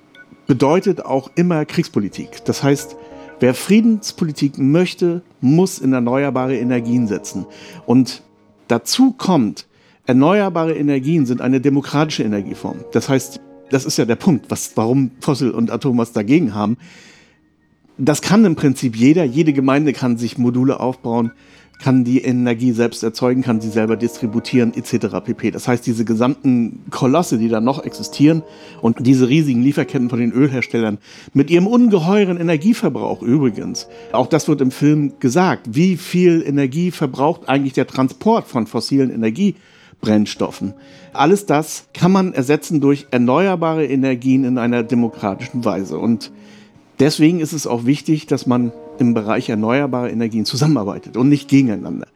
bedeutet 0.47 1.03
auch 1.05 1.31
immer 1.35 1.65
Kriegspolitik. 1.65 2.43
Das 2.45 2.63
heißt, 2.63 2.95
wer 3.39 3.53
Friedenspolitik 3.53 4.57
möchte, 4.57 5.21
muss 5.41 5.79
in 5.79 5.93
erneuerbare 5.93 6.57
Energien 6.57 7.07
setzen. 7.07 7.45
Und 7.85 8.21
dazu 8.67 9.11
kommt, 9.11 9.67
erneuerbare 10.05 10.73
Energien 10.73 11.25
sind 11.25 11.41
eine 11.41 11.61
demokratische 11.61 12.23
Energieform. 12.23 12.77
Das 12.91 13.09
heißt, 13.09 13.41
das 13.69 13.85
ist 13.85 13.97
ja 13.97 14.05
der 14.05 14.15
Punkt, 14.15 14.45
was, 14.49 14.71
warum 14.75 15.11
Fossil 15.19 15.51
und 15.51 15.71
Atom 15.71 15.97
was 15.97 16.11
dagegen 16.11 16.53
haben. 16.53 16.77
Das 17.97 18.21
kann 18.21 18.45
im 18.45 18.55
Prinzip 18.55 18.95
jeder, 18.95 19.23
jede 19.23 19.53
Gemeinde 19.53 19.93
kann 19.93 20.17
sich 20.17 20.37
Module 20.37 20.79
aufbauen, 20.79 21.31
kann 21.79 22.03
die 22.03 22.21
Energie 22.21 22.71
selbst 22.71 23.03
erzeugen, 23.03 23.41
kann 23.41 23.61
sie 23.61 23.69
selber 23.69 23.97
distributieren 23.97 24.73
etc. 24.73 25.07
pp. 25.23 25.51
Das 25.51 25.67
heißt, 25.67 25.85
diese 25.85 26.05
gesamten 26.05 26.83
Kolosse, 26.89 27.37
die 27.37 27.49
da 27.49 27.61
noch 27.61 27.83
existieren 27.83 28.43
und 28.81 28.97
diese 29.05 29.27
riesigen 29.27 29.61
Lieferketten 29.61 30.09
von 30.09 30.19
den 30.19 30.31
Ölherstellern 30.31 30.97
mit 31.33 31.49
ihrem 31.49 31.67
ungeheuren 31.67 32.37
Energieverbrauch 32.37 33.21
übrigens, 33.21 33.87
auch 34.11 34.27
das 34.27 34.47
wird 34.47 34.61
im 34.61 34.71
Film 34.71 35.13
gesagt, 35.19 35.67
wie 35.75 35.97
viel 35.97 36.43
Energie 36.45 36.91
verbraucht 36.91 37.47
eigentlich 37.47 37.73
der 37.73 37.87
Transport 37.87 38.47
von 38.47 38.67
fossilen 38.67 39.11
Energiebrennstoffen. 39.11 40.73
Alles 41.13 41.45
das 41.45 41.87
kann 41.93 42.11
man 42.11 42.33
ersetzen 42.33 42.81
durch 42.81 43.07
erneuerbare 43.11 43.85
Energien 43.85 44.43
in 44.43 44.57
einer 44.57 44.83
demokratischen 44.83 45.65
Weise 45.65 45.97
und 45.97 46.31
Deswegen 46.99 47.41
ist 47.41 47.51
es 47.51 47.67
auch 47.67 47.85
wichtig, 47.85 48.25
dass 48.25 48.45
man 48.45 48.71
im 48.99 49.13
Bereich 49.13 49.49
erneuerbare 49.49 50.09
Energien 50.09 50.45
zusammenarbeitet 50.45 51.17
und 51.17 51.29
nicht 51.29 51.47
gegeneinander. 51.47 52.07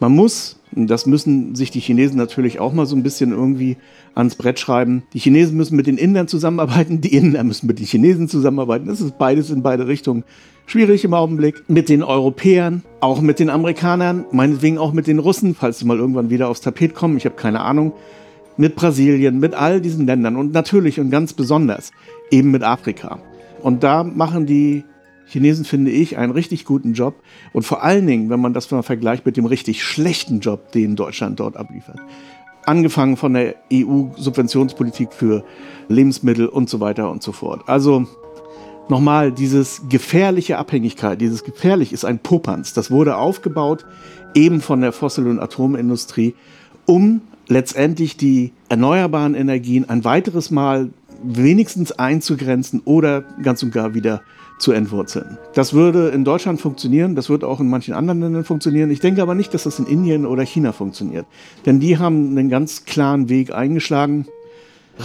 Man 0.00 0.12
muss, 0.12 0.60
das 0.72 1.06
müssen 1.06 1.56
sich 1.56 1.70
die 1.72 1.80
Chinesen 1.80 2.16
natürlich 2.16 2.60
auch 2.60 2.72
mal 2.72 2.86
so 2.86 2.94
ein 2.94 3.02
bisschen 3.02 3.32
irgendwie 3.32 3.76
ans 4.14 4.36
Brett 4.36 4.60
schreiben, 4.60 5.02
die 5.12 5.18
Chinesen 5.18 5.56
müssen 5.56 5.76
mit 5.76 5.88
den 5.88 5.98
Indern 5.98 6.28
zusammenarbeiten, 6.28 7.00
die 7.00 7.14
Inder 7.14 7.42
müssen 7.42 7.66
mit 7.66 7.80
den 7.80 7.86
Chinesen 7.86 8.28
zusammenarbeiten. 8.28 8.86
Das 8.86 9.00
ist 9.00 9.18
beides 9.18 9.50
in 9.50 9.62
beide 9.62 9.88
Richtungen 9.88 10.24
schwierig 10.66 11.04
im 11.04 11.14
Augenblick. 11.14 11.64
Mit 11.68 11.88
den 11.88 12.02
Europäern, 12.02 12.82
auch 13.00 13.20
mit 13.20 13.40
den 13.40 13.50
Amerikanern, 13.50 14.24
meinetwegen 14.30 14.78
auch 14.78 14.92
mit 14.92 15.06
den 15.06 15.18
Russen, 15.18 15.54
falls 15.54 15.78
sie 15.80 15.84
mal 15.84 15.98
irgendwann 15.98 16.30
wieder 16.30 16.48
aufs 16.48 16.60
Tapet 16.60 16.94
kommen, 16.94 17.16
ich 17.16 17.24
habe 17.24 17.36
keine 17.36 17.60
Ahnung. 17.62 17.92
Mit 18.56 18.74
Brasilien, 18.74 19.38
mit 19.38 19.54
all 19.54 19.80
diesen 19.80 20.06
Ländern 20.06 20.34
und 20.34 20.52
natürlich 20.52 20.98
und 20.98 21.10
ganz 21.10 21.32
besonders 21.32 21.92
eben 22.30 22.50
mit 22.50 22.64
Afrika. 22.64 23.20
Und 23.62 23.84
da 23.84 24.02
machen 24.02 24.46
die 24.46 24.84
Chinesen, 25.28 25.64
finde 25.64 25.90
ich, 25.90 26.16
einen 26.16 26.32
richtig 26.32 26.64
guten 26.64 26.94
Job. 26.94 27.14
Und 27.52 27.62
vor 27.62 27.82
allen 27.82 28.06
Dingen, 28.06 28.30
wenn 28.30 28.40
man 28.40 28.54
das 28.54 28.70
mal 28.70 28.82
vergleicht 28.82 29.26
mit 29.26 29.36
dem 29.36 29.46
richtig 29.46 29.84
schlechten 29.84 30.40
Job, 30.40 30.72
den 30.72 30.96
Deutschland 30.96 31.38
dort 31.40 31.56
abliefert. 31.56 32.00
angefangen 32.66 33.16
von 33.16 33.32
der 33.32 33.54
EU-Subventionspolitik 33.72 35.14
für 35.14 35.42
Lebensmittel 35.88 36.46
und 36.48 36.68
so 36.68 36.80
weiter 36.80 37.10
und 37.10 37.22
so 37.22 37.32
fort. 37.32 37.62
Also 37.66 38.06
nochmal, 38.90 39.32
dieses 39.32 39.82
gefährliche 39.88 40.58
Abhängigkeit, 40.58 41.18
dieses 41.18 41.44
gefährlich 41.44 41.94
ist 41.94 42.04
ein 42.04 42.18
Popanz. 42.18 42.74
Das 42.74 42.90
wurde 42.90 43.16
aufgebaut 43.16 43.86
eben 44.34 44.60
von 44.60 44.82
der 44.82 44.92
Fossil- 44.92 45.28
und 45.28 45.40
Atomindustrie, 45.40 46.34
um 46.84 47.22
letztendlich 47.46 48.16
die 48.18 48.52
erneuerbaren 48.68 49.34
Energien 49.34 49.88
ein 49.88 50.04
weiteres 50.04 50.50
Mal 50.50 50.90
wenigstens 51.22 51.92
einzugrenzen 51.92 52.82
oder 52.84 53.22
ganz 53.42 53.62
und 53.62 53.72
gar 53.72 53.94
wieder 53.94 54.22
zu 54.58 54.72
entwurzeln. 54.72 55.38
Das 55.54 55.72
würde 55.72 56.08
in 56.08 56.24
Deutschland 56.24 56.60
funktionieren, 56.60 57.14
das 57.14 57.30
wird 57.30 57.44
auch 57.44 57.60
in 57.60 57.68
manchen 57.68 57.94
anderen 57.94 58.20
Ländern 58.20 58.44
funktionieren. 58.44 58.90
Ich 58.90 59.00
denke 59.00 59.22
aber 59.22 59.34
nicht, 59.34 59.54
dass 59.54 59.64
das 59.64 59.78
in 59.78 59.86
Indien 59.86 60.26
oder 60.26 60.42
China 60.44 60.72
funktioniert. 60.72 61.26
Denn 61.66 61.80
die 61.80 61.98
haben 61.98 62.30
einen 62.30 62.48
ganz 62.48 62.84
klaren 62.84 63.28
Weg 63.28 63.52
eingeschlagen 63.52 64.26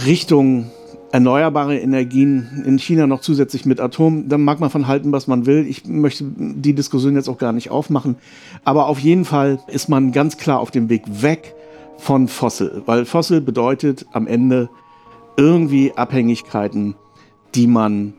Richtung 0.06 0.70
erneuerbare 1.12 1.78
Energien 1.78 2.64
in 2.66 2.76
China 2.80 3.06
noch 3.06 3.20
zusätzlich 3.20 3.64
mit 3.64 3.78
Atom. 3.78 4.28
Da 4.28 4.36
mag 4.36 4.58
man 4.58 4.70
von 4.70 4.88
halten, 4.88 5.12
was 5.12 5.28
man 5.28 5.46
will. 5.46 5.64
Ich 5.68 5.86
möchte 5.86 6.24
die 6.24 6.74
Diskussion 6.74 7.14
jetzt 7.14 7.28
auch 7.28 7.38
gar 7.38 7.52
nicht 7.52 7.70
aufmachen. 7.70 8.16
Aber 8.64 8.88
auf 8.88 8.98
jeden 8.98 9.24
Fall 9.24 9.60
ist 9.68 9.88
man 9.88 10.10
ganz 10.10 10.38
klar 10.38 10.58
auf 10.58 10.72
dem 10.72 10.88
Weg 10.88 11.04
weg 11.22 11.54
von 11.98 12.26
Fossil, 12.26 12.82
weil 12.86 13.04
Fossil 13.04 13.40
bedeutet 13.40 14.06
am 14.12 14.26
Ende 14.26 14.68
irgendwie 15.36 15.92
Abhängigkeiten, 15.94 16.96
die 17.54 17.68
man 17.68 18.14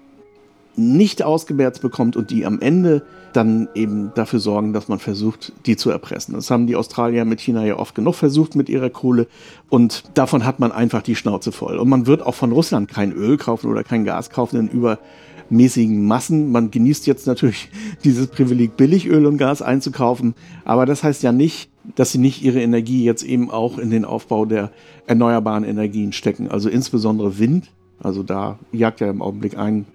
nicht 0.78 1.24
ausgemerzt 1.24 1.82
bekommt 1.82 2.16
und 2.16 2.32
die 2.32 2.46
am 2.46 2.60
Ende 2.60 3.04
dann 3.34 3.68
eben 3.76 4.12
dafür 4.16 4.40
sorgen, 4.40 4.74
dass 4.74 4.88
man 4.88 5.00
versucht, 5.00 5.52
die 5.66 5.76
zu 5.76 5.90
erpressen. 5.90 6.36
Das 6.36 6.50
haben 6.50 6.68
die 6.68 6.76
Australier 6.76 7.26
mit 7.26 7.42
China 7.42 7.66
ja 7.66 7.78
oft 7.78 7.96
genug 7.96 8.16
versucht 8.16 8.56
mit 8.56 8.70
ihrer 8.70 8.90
Kohle 8.90 9.28
und 9.70 10.04
davon 10.14 10.46
hat 10.46 10.60
man 10.60 10.72
einfach 10.72 11.02
die 11.02 11.16
Schnauze 11.16 11.52
voll. 11.52 11.78
Und 11.78 11.90
man 11.90 12.08
wird 12.08 12.26
auch 12.26 12.36
von 12.36 12.52
Russland 12.52 12.90
kein 12.90 13.12
Öl 13.12 13.38
kaufen 13.38 13.70
oder 13.70 13.84
kein 13.84 14.06
Gas 14.06 14.30
kaufen 14.30 14.58
in 14.58 14.70
übermäßigen 14.70 16.06
Massen. 16.06 16.52
Man 16.52 16.72
genießt 16.72 17.08
jetzt 17.08 17.28
natürlich 17.28 17.70
dieses 18.04 18.28
Privileg, 18.28 18.78
billig 18.78 19.08
Öl 19.08 19.26
und 19.26 19.38
Gas 19.38 19.62
einzukaufen, 19.62 20.34
aber 20.64 20.86
das 20.86 21.04
heißt 21.04 21.24
ja 21.24 21.32
nicht, 21.32 21.70
dass 21.96 22.12
sie 22.12 22.18
nicht 22.18 22.42
ihre 22.42 22.62
Energie 22.62 23.04
jetzt 23.04 23.24
eben 23.24 23.52
auch 23.52 23.78
in 23.78 23.92
den 23.92 24.06
Aufbau 24.06 24.46
der 24.46 24.72
erneuerbaren 25.08 25.64
Energien 25.64 26.14
stecken. 26.14 26.50
Also 26.50 26.70
insbesondere 26.70 27.38
Wind. 27.38 27.72
Also 28.00 28.24
da 28.24 28.60
jagt 28.72 29.02
ja 29.02 29.10
im 29.10 29.22
Augenblick 29.22 29.58
ein 29.58 29.86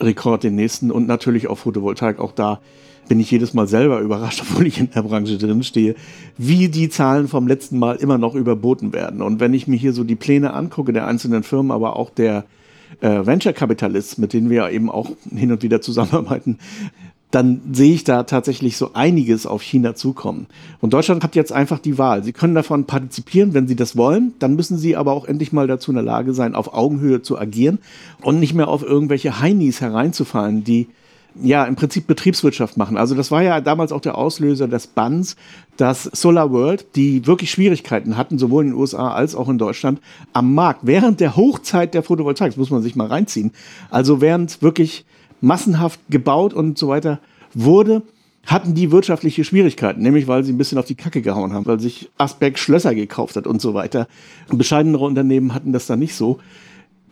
Rekord 0.00 0.42
den 0.44 0.54
nächsten 0.54 0.90
und 0.90 1.06
natürlich 1.06 1.48
auch 1.48 1.58
Photovoltaik. 1.58 2.18
Auch 2.18 2.32
da 2.32 2.60
bin 3.08 3.20
ich 3.20 3.30
jedes 3.30 3.54
Mal 3.54 3.66
selber 3.66 4.00
überrascht, 4.00 4.42
obwohl 4.42 4.66
ich 4.66 4.78
in 4.78 4.90
der 4.90 5.02
Branche 5.02 5.38
drin 5.38 5.62
stehe, 5.62 5.94
wie 6.38 6.68
die 6.68 6.88
Zahlen 6.88 7.28
vom 7.28 7.46
letzten 7.46 7.78
Mal 7.78 7.96
immer 7.96 8.18
noch 8.18 8.34
überboten 8.34 8.92
werden. 8.92 9.22
Und 9.22 9.40
wenn 9.40 9.54
ich 9.54 9.66
mir 9.66 9.76
hier 9.76 9.92
so 9.92 10.04
die 10.04 10.16
Pläne 10.16 10.54
angucke 10.54 10.92
der 10.92 11.06
einzelnen 11.06 11.42
Firmen, 11.42 11.72
aber 11.72 11.96
auch 11.96 12.10
der 12.10 12.44
äh, 13.00 13.26
Venture 13.26 13.52
Capitalists, 13.52 14.18
mit 14.18 14.32
denen 14.32 14.50
wir 14.50 14.70
eben 14.70 14.90
auch 14.90 15.10
hin 15.34 15.52
und 15.52 15.62
wieder 15.62 15.80
zusammenarbeiten, 15.80 16.58
dann 17.30 17.60
sehe 17.72 17.94
ich 17.94 18.04
da 18.04 18.24
tatsächlich 18.24 18.76
so 18.76 18.90
einiges 18.94 19.46
auf 19.46 19.62
China 19.62 19.94
zukommen. 19.94 20.46
Und 20.80 20.92
Deutschland 20.92 21.22
hat 21.22 21.36
jetzt 21.36 21.52
einfach 21.52 21.78
die 21.78 21.96
Wahl. 21.96 22.24
Sie 22.24 22.32
können 22.32 22.54
davon 22.54 22.86
partizipieren, 22.86 23.54
wenn 23.54 23.68
Sie 23.68 23.76
das 23.76 23.96
wollen. 23.96 24.34
Dann 24.40 24.56
müssen 24.56 24.78
Sie 24.78 24.96
aber 24.96 25.12
auch 25.12 25.26
endlich 25.26 25.52
mal 25.52 25.68
dazu 25.68 25.92
in 25.92 25.94
der 25.94 26.04
Lage 26.04 26.34
sein, 26.34 26.54
auf 26.54 26.74
Augenhöhe 26.74 27.22
zu 27.22 27.38
agieren 27.38 27.78
und 28.22 28.40
nicht 28.40 28.54
mehr 28.54 28.68
auf 28.68 28.82
irgendwelche 28.82 29.40
Heinis 29.40 29.80
hereinzufallen, 29.80 30.64
die 30.64 30.88
ja 31.40 31.64
im 31.64 31.76
Prinzip 31.76 32.08
Betriebswirtschaft 32.08 32.76
machen. 32.76 32.96
Also 32.96 33.14
das 33.14 33.30
war 33.30 33.42
ja 33.42 33.60
damals 33.60 33.92
auch 33.92 34.00
der 34.00 34.18
Auslöser 34.18 34.66
des 34.66 34.88
Banns, 34.88 35.36
dass 35.76 36.04
Solar 36.04 36.50
World, 36.50 36.96
die 36.96 37.26
wirklich 37.26 37.50
Schwierigkeiten 37.50 38.16
hatten, 38.16 38.38
sowohl 38.38 38.64
in 38.64 38.70
den 38.70 38.78
USA 38.78 39.12
als 39.12 39.36
auch 39.36 39.48
in 39.48 39.58
Deutschland, 39.58 40.00
am 40.32 40.54
Markt 40.54 40.80
während 40.82 41.20
der 41.20 41.36
Hochzeit 41.36 41.94
der 41.94 42.02
Photovoltaik, 42.02 42.50
das 42.50 42.56
muss 42.56 42.70
man 42.70 42.82
sich 42.82 42.96
mal 42.96 43.06
reinziehen, 43.06 43.52
also 43.90 44.20
während 44.20 44.60
wirklich 44.62 45.04
massenhaft 45.40 46.00
gebaut 46.10 46.54
und 46.54 46.78
so 46.78 46.88
weiter 46.88 47.20
wurde, 47.54 48.02
hatten 48.46 48.74
die 48.74 48.90
wirtschaftliche 48.90 49.44
Schwierigkeiten, 49.44 50.02
nämlich 50.02 50.26
weil 50.26 50.44
sie 50.44 50.52
ein 50.52 50.58
bisschen 50.58 50.78
auf 50.78 50.86
die 50.86 50.94
Kacke 50.94 51.22
gehauen 51.22 51.52
haben, 51.52 51.66
weil 51.66 51.80
sich 51.80 52.10
Asbeck 52.18 52.58
Schlösser 52.58 52.94
gekauft 52.94 53.36
hat 53.36 53.46
und 53.46 53.60
so 53.60 53.74
weiter. 53.74 54.08
Bescheidenere 54.50 55.04
Unternehmen 55.04 55.54
hatten 55.54 55.72
das 55.72 55.86
dann 55.86 55.98
nicht 55.98 56.14
so. 56.14 56.38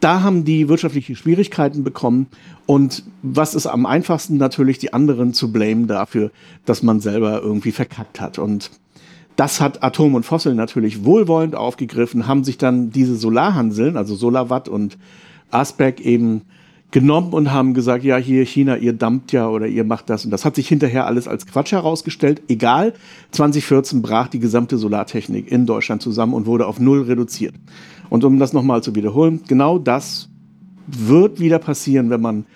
Da 0.01 0.23
haben 0.23 0.45
die 0.45 0.69
wirtschaftliche 0.69 1.17
Schwierigkeiten 1.17 1.83
bekommen 1.83 2.29
und 2.67 3.03
was 3.23 3.55
ist 3.55 3.67
am 3.67 3.85
einfachsten 3.85 4.37
natürlich 4.37 4.79
die 4.79 4.93
anderen 4.93 5.35
zu 5.35 5.53
blamen 5.53 5.89
dafür, 5.89 6.31
dass 6.65 6.85
man 6.85 7.01
selber 7.01 7.43
irgendwie 7.43 7.73
verkackt 7.73 8.21
hat 8.21 8.39
und 8.39 8.71
das 9.35 9.61
hat 9.61 9.85
Atom 9.85 10.17
und 10.17 10.25
Fossil 10.25 10.57
natürlich 10.57 11.05
wohlwollend 11.05 11.55
aufgegriffen, 11.55 12.27
haben 12.27 12.43
sich 12.43 12.59
dann 12.59 12.91
diese 12.91 13.15
Solarhanseln, 13.15 13.97
also 13.97 14.17
Solarwatt 14.17 14.69
und 14.69 14.99
Asbeck 15.53 16.01
eben 16.01 16.43
genommen 16.91 17.33
und 17.33 17.53
haben 17.53 17.75
gesagt, 17.75 18.03
ja, 18.03 18.17
hier 18.17 18.45
China, 18.45 18.77
ihr 18.77 18.95
dumpt 18.95 19.33
ja 19.33 19.49
oder 19.49 19.67
ihr 19.67 19.85
macht 19.85 20.09
das. 20.09 20.25
Und 20.25 20.31
das 20.31 20.45
hat 20.45 20.57
sich 20.57 20.69
hinterher 20.69 21.07
alles 21.07 21.29
als 21.29 21.47
Quatsch 21.47 21.73
herausgestellt. 21.73 22.43
Egal, 22.49 22.95
2014 23.33 24.01
brach 24.01 24.29
die 24.29 24.39
gesamte 24.39 24.79
Solartechnik 24.79 25.51
in 25.51 25.67
Deutschland 25.67 26.01
zusammen 26.01 26.33
und 26.33 26.47
wurde 26.47 26.67
auf 26.67 26.81
Null 26.81 27.03
reduziert. 27.03 27.55
Und 28.09 28.25
um 28.25 28.39
das 28.39 28.55
nochmal 28.55 28.83
zu 28.83 28.95
wiederholen, 28.95 29.41
genau 29.47 29.79
das 29.79 30.31
wird 30.87 31.41
wieder 31.41 31.59
passieren, 31.59 32.09
wenn 32.09 32.23
man 32.23 32.47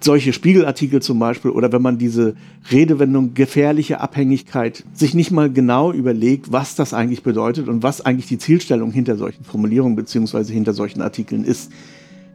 solche 0.00 0.32
Spiegelartikel 0.32 1.00
zum 1.00 1.18
Beispiel 1.18 1.50
oder 1.50 1.72
wenn 1.72 1.82
man 1.82 1.96
diese 1.96 2.34
Redewendung 2.70 3.34
gefährliche 3.34 4.00
Abhängigkeit 4.00 4.84
sich 4.92 5.14
nicht 5.14 5.30
mal 5.30 5.50
genau 5.50 5.92
überlegt, 5.92 6.52
was 6.52 6.74
das 6.74 6.92
eigentlich 6.92 7.22
bedeutet 7.22 7.68
und 7.68 7.82
was 7.82 8.04
eigentlich 8.04 8.26
die 8.26 8.38
Zielstellung 8.38 8.90
hinter 8.90 9.16
solchen 9.16 9.44
Formulierungen 9.44 9.96
beziehungsweise 9.96 10.52
hinter 10.52 10.74
solchen 10.74 11.00
Artikeln 11.00 11.44
ist. 11.44 11.72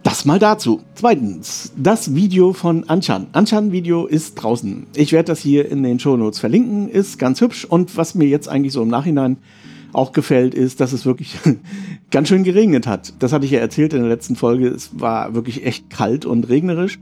Das 0.04 0.26
mal 0.26 0.40
dazu. 0.40 0.82
Zweitens, 0.96 1.74
das 1.78 2.16
Video 2.16 2.54
von 2.54 2.90
Anchan. 2.90 3.28
Anchan-Video 3.34 4.08
ist 4.08 4.34
draußen. 4.34 4.88
Ich 4.96 5.12
werde 5.12 5.28
das 5.28 5.40
hier 5.40 5.70
in 5.70 5.84
den 5.84 6.00
Show 6.00 6.18
Notes 6.18 6.40
verlinken, 6.40 6.90
ist 6.90 7.20
ganz 7.20 7.40
hübsch. 7.40 7.66
Und 7.66 7.96
was 7.98 8.16
mir 8.16 8.28
jetzt 8.28 8.50
eigentlich 8.50 8.74
so 8.74 8.82
im 8.82 8.88
Nachhinein 8.88 9.38
auch 9.94 10.12
gefällt, 10.12 10.56
ist, 10.56 10.80
dass 10.80 10.92
es 10.92 11.06
wirklich 11.06 11.36
ganz 12.12 12.30
schön 12.30 12.44
geregnet 12.44 12.88
hat. 12.88 13.14
Das 13.20 13.32
hatte 13.32 13.46
ich 13.46 13.52
ja 13.52 13.60
erzählt 13.60 13.94
in 13.94 14.00
der 14.00 14.10
letzten 14.10 14.36
Folge. 14.36 14.70
Es 14.70 15.00
war 15.00 15.36
wirklich 15.36 15.66
echt 15.68 15.92
kalt 15.92 16.26
und 16.26 16.50
regnerisch. 16.50 16.98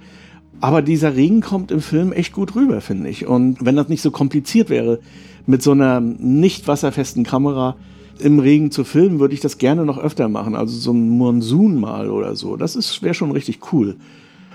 Aber 0.59 0.81
dieser 0.81 1.15
Regen 1.15 1.39
kommt 1.39 1.71
im 1.71 1.79
Film 1.79 2.11
echt 2.11 2.33
gut 2.33 2.53
rüber, 2.55 2.81
finde 2.81 3.09
ich. 3.09 3.25
Und 3.25 3.63
wenn 3.63 3.77
das 3.77 3.87
nicht 3.87 4.01
so 4.01 4.11
kompliziert 4.11 4.69
wäre, 4.69 4.99
mit 5.45 5.63
so 5.63 5.71
einer 5.71 6.01
nicht 6.01 6.67
wasserfesten 6.67 7.23
Kamera 7.23 7.77
im 8.19 8.39
Regen 8.39 8.71
zu 8.71 8.83
filmen, 8.83 9.19
würde 9.19 9.33
ich 9.33 9.39
das 9.39 9.57
gerne 9.57 9.85
noch 9.85 9.97
öfter 9.97 10.29
machen. 10.29 10.55
Also 10.55 10.77
so 10.77 10.91
ein 10.91 11.09
Monsun 11.09 11.79
mal 11.79 12.09
oder 12.09 12.35
so. 12.35 12.55
Das 12.55 13.01
wäre 13.01 13.13
schon 13.13 13.31
richtig 13.31 13.59
cool. 13.71 13.95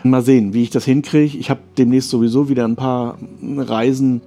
Mal 0.03 0.23
sehen, 0.23 0.53
wie 0.53 0.63
ich 0.63 0.71
das 0.71 0.85
hinkriege. 0.85 1.39
Ich 1.39 1.49
habe 1.49 1.61
demnächst 1.79 2.11
sowieso 2.11 2.51
wieder 2.51 2.67
ein 2.67 2.77
paar 2.77 3.17
Reisen 3.43 4.21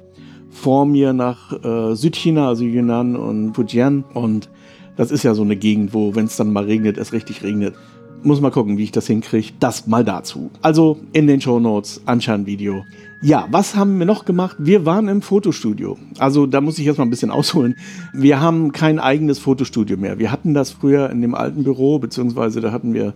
vor 0.49 0.87
mir 0.87 1.13
nach 1.13 1.53
äh, 1.63 1.95
Südchina, 1.95 2.47
also 2.47 2.63
Yunnan 2.63 3.15
und 3.15 3.53
Fujian. 3.53 4.03
Und 4.13 4.49
das 4.95 5.11
ist 5.11 5.21
ja 5.21 5.35
so 5.35 5.43
eine 5.43 5.55
Gegend, 5.55 5.93
wo, 5.93 6.15
wenn 6.15 6.25
es 6.25 6.35
dann 6.35 6.51
mal 6.51 6.63
regnet, 6.63 6.97
es 6.97 7.13
richtig 7.13 7.43
regnet. 7.43 7.75
Muss 8.27 8.41
mal 8.41 8.51
gucken, 8.51 8.77
wie 8.77 8.83
ich 8.83 8.91
das 8.91 9.07
hinkriege. 9.07 9.53
Das 9.61 9.87
mal 9.87 10.03
dazu. 10.03 10.51
Also 10.61 10.97
in 11.13 11.27
den 11.27 11.39
Show 11.39 11.61
Notes, 11.61 12.01
Anschauen-Video. 12.05 12.83
Ja, 13.21 13.47
was 13.51 13.73
haben 13.73 13.97
wir 13.99 14.05
noch 14.05 14.25
gemacht? 14.25 14.57
Wir 14.59 14.85
waren 14.85 15.07
im 15.07 15.21
Fotostudio. 15.21 15.97
Also 16.19 16.45
da 16.45 16.59
muss 16.59 16.77
ich 16.77 16.85
jetzt 16.85 16.97
mal 16.97 17.05
ein 17.05 17.09
bisschen 17.09 17.31
ausholen. 17.31 17.77
Wir 18.11 18.41
haben 18.41 18.73
kein 18.73 18.99
eigenes 18.99 19.39
Fotostudio 19.39 19.95
mehr. 19.95 20.19
Wir 20.19 20.29
hatten 20.29 20.53
das 20.53 20.71
früher 20.71 21.09
in 21.09 21.21
dem 21.21 21.35
alten 21.35 21.63
Büro, 21.63 21.99
beziehungsweise 21.99 22.59
da 22.59 22.73
hatten 22.73 22.93
wir 22.93 23.13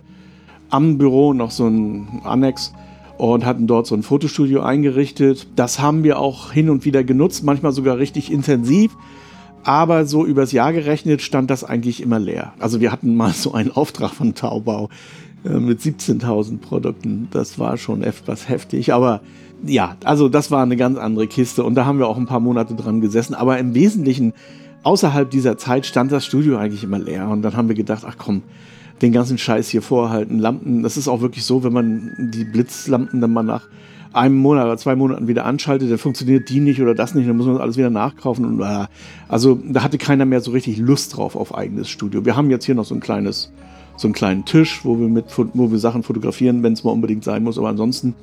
am 0.69 0.97
Büro 0.97 1.33
noch 1.33 1.51
so 1.51 1.67
ein 1.67 2.21
Annex 2.23 2.71
und 3.17 3.45
hatten 3.45 3.67
dort 3.67 3.87
so 3.87 3.95
ein 3.95 4.03
Fotostudio 4.03 4.61
eingerichtet. 4.61 5.45
Das 5.57 5.81
haben 5.81 6.05
wir 6.05 6.19
auch 6.19 6.53
hin 6.53 6.69
und 6.69 6.85
wieder 6.85 7.03
genutzt, 7.03 7.43
manchmal 7.43 7.73
sogar 7.73 7.97
richtig 7.97 8.31
intensiv. 8.31 8.95
Aber 9.63 10.05
so 10.05 10.25
übers 10.25 10.51
Jahr 10.51 10.73
gerechnet 10.73 11.21
stand 11.21 11.49
das 11.51 11.63
eigentlich 11.63 12.01
immer 12.01 12.19
leer. 12.19 12.53
Also 12.59 12.81
wir 12.81 12.91
hatten 12.91 13.15
mal 13.15 13.31
so 13.33 13.53
einen 13.53 13.71
Auftrag 13.71 14.11
von 14.11 14.33
Taubau 14.33 14.89
äh, 15.45 15.49
mit 15.49 15.79
17.000 15.79 16.59
Produkten. 16.59 17.27
Das 17.31 17.59
war 17.59 17.77
schon 17.77 18.03
etwas 18.03 18.49
heftig, 18.49 18.93
aber 18.93 19.21
ja, 19.63 19.95
also 20.03 20.29
das 20.29 20.49
war 20.49 20.63
eine 20.63 20.75
ganz 20.75 20.97
andere 20.97 21.27
Kiste 21.27 21.63
und 21.63 21.75
da 21.75 21.85
haben 21.85 21.99
wir 21.99 22.07
auch 22.07 22.17
ein 22.17 22.25
paar 22.25 22.39
Monate 22.39 22.73
dran 22.73 23.01
gesessen. 23.01 23.35
Aber 23.35 23.59
im 23.59 23.75
Wesentlichen, 23.75 24.33
außerhalb 24.83 25.29
dieser 25.29 25.57
Zeit, 25.57 25.85
stand 25.85 26.11
das 26.11 26.25
Studio 26.25 26.57
eigentlich 26.57 26.83
immer 26.83 26.97
leer. 26.97 27.29
Und 27.29 27.43
dann 27.43 27.55
haben 27.55 27.67
wir 27.67 27.75
gedacht, 27.75 28.03
ach 28.07 28.15
komm, 28.17 28.41
den 29.01 29.11
ganzen 29.11 29.37
Scheiß 29.37 29.69
hier 29.69 29.81
vorhalten. 29.81 30.39
Lampen, 30.39 30.83
das 30.83 30.97
ist 30.97 31.07
auch 31.07 31.21
wirklich 31.21 31.45
so, 31.45 31.63
wenn 31.63 31.73
man 31.73 32.11
die 32.17 32.43
Blitzlampen 32.43 33.21
dann 33.21 33.33
mal 33.33 33.43
nach 33.43 33.67
einem 34.13 34.37
Monat 34.37 34.65
oder 34.65 34.77
zwei 34.77 34.95
Monaten 34.95 35.27
wieder 35.27 35.45
anschaltet, 35.45 35.89
dann 35.89 35.97
funktioniert 35.97 36.49
die 36.49 36.59
nicht 36.59 36.81
oder 36.81 36.95
das 36.95 37.15
nicht, 37.15 37.29
dann 37.29 37.37
muss 37.37 37.45
man 37.45 37.57
alles 37.57 37.77
wieder 37.77 37.89
nachkaufen. 37.89 38.45
Und, 38.45 38.61
äh, 38.61 38.85
also 39.27 39.59
da 39.63 39.83
hatte 39.83 39.97
keiner 39.97 40.25
mehr 40.25 40.41
so 40.41 40.51
richtig 40.51 40.77
Lust 40.77 41.15
drauf 41.15 41.35
auf 41.35 41.55
eigenes 41.55 41.89
Studio. 41.89 42.25
Wir 42.25 42.35
haben 42.35 42.49
jetzt 42.49 42.65
hier 42.65 42.75
noch 42.75 42.85
so 42.85 42.93
ein 42.95 42.99
kleines, 42.99 43.51
so 43.95 44.07
einen 44.07 44.13
kleinen 44.13 44.45
Tisch, 44.45 44.81
wo 44.83 44.99
wir 44.99 45.07
mit, 45.07 45.25
wo 45.37 45.71
wir 45.71 45.79
Sachen 45.79 46.03
fotografieren, 46.03 46.63
wenn 46.63 46.73
es 46.73 46.83
mal 46.83 46.91
unbedingt 46.91 47.23
sein 47.23 47.43
muss. 47.43 47.57
Aber 47.57 47.69
ansonsten 47.69 48.13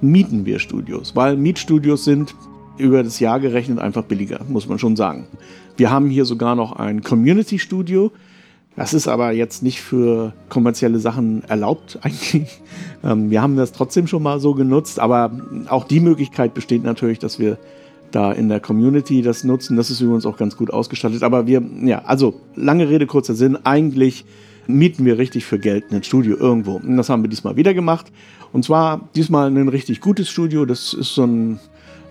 mieten 0.00 0.46
wir 0.46 0.58
Studios, 0.58 1.14
weil 1.14 1.36
Mietstudios 1.36 2.04
sind 2.04 2.34
über 2.76 3.02
das 3.02 3.20
Jahr 3.20 3.38
gerechnet 3.38 3.78
einfach 3.78 4.02
billiger, 4.02 4.40
muss 4.48 4.68
man 4.68 4.78
schon 4.78 4.96
sagen. 4.96 5.26
Wir 5.76 5.90
haben 5.90 6.08
hier 6.08 6.24
sogar 6.24 6.56
noch 6.56 6.72
ein 6.72 7.02
Community-Studio. 7.02 8.12
Das 8.76 8.92
ist 8.92 9.06
aber 9.06 9.32
jetzt 9.32 9.62
nicht 9.62 9.80
für 9.80 10.32
kommerzielle 10.48 10.98
Sachen 10.98 11.44
erlaubt 11.44 11.98
eigentlich. 12.02 12.60
Ähm, 13.04 13.30
wir 13.30 13.42
haben 13.42 13.56
das 13.56 13.72
trotzdem 13.72 14.06
schon 14.06 14.22
mal 14.22 14.40
so 14.40 14.54
genutzt, 14.54 14.98
aber 14.98 15.30
auch 15.68 15.84
die 15.84 16.00
Möglichkeit 16.00 16.54
besteht 16.54 16.82
natürlich, 16.82 17.18
dass 17.18 17.38
wir 17.38 17.58
da 18.10 18.32
in 18.32 18.48
der 18.48 18.60
Community 18.60 19.22
das 19.22 19.44
nutzen. 19.44 19.76
Das 19.76 19.90
ist 19.90 20.00
übrigens 20.00 20.26
auch 20.26 20.36
ganz 20.36 20.56
gut 20.56 20.72
ausgestattet. 20.72 21.22
Aber 21.22 21.46
wir, 21.46 21.62
ja, 21.82 22.02
also 22.04 22.40
lange 22.54 22.88
Rede, 22.88 23.06
kurzer 23.06 23.34
Sinn. 23.34 23.58
Eigentlich 23.64 24.24
mieten 24.66 25.04
wir 25.04 25.18
richtig 25.18 25.44
für 25.44 25.58
Geld 25.58 25.90
ein 25.90 26.02
Studio 26.02 26.36
irgendwo. 26.36 26.76
Und 26.76 26.96
das 26.96 27.08
haben 27.08 27.22
wir 27.22 27.28
diesmal 27.28 27.56
wieder 27.56 27.74
gemacht. 27.74 28.12
Und 28.52 28.64
zwar 28.64 29.08
diesmal 29.16 29.50
ein 29.50 29.68
richtig 29.68 30.00
gutes 30.00 30.28
Studio. 30.28 30.64
Das 30.64 30.94
ist 30.94 31.14
so, 31.14 31.24
ein, 31.24 31.58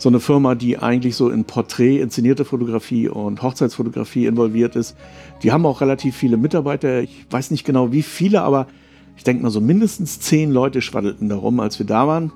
so 0.03 0.09
eine 0.09 0.19
Firma, 0.19 0.53
die 0.53 0.77
eigentlich 0.77 1.15
so 1.15 1.29
in 1.29 1.45
Porträt, 1.45 2.01
inszenierte 2.01 2.43
Fotografie 2.43 3.07
und 3.07 3.41
Hochzeitsfotografie 3.41 4.25
involviert 4.25 4.75
ist. 4.75 4.97
Die 5.43 5.53
haben 5.53 5.65
auch 5.65 5.79
relativ 5.79 6.17
viele 6.17 6.35
Mitarbeiter. 6.35 6.99
Ich 6.99 7.25
weiß 7.29 7.51
nicht 7.51 7.63
genau 7.63 7.93
wie 7.93 8.03
viele, 8.03 8.41
aber 8.41 8.67
ich 9.15 9.23
denke 9.23 9.43
mal 9.43 9.49
so 9.49 9.61
mindestens 9.61 10.19
zehn 10.19 10.51
Leute 10.51 10.81
schwaddelten 10.81 11.29
darum, 11.29 11.61
als 11.61 11.79
wir 11.79 11.85
da 11.85 12.05
waren. 12.05 12.33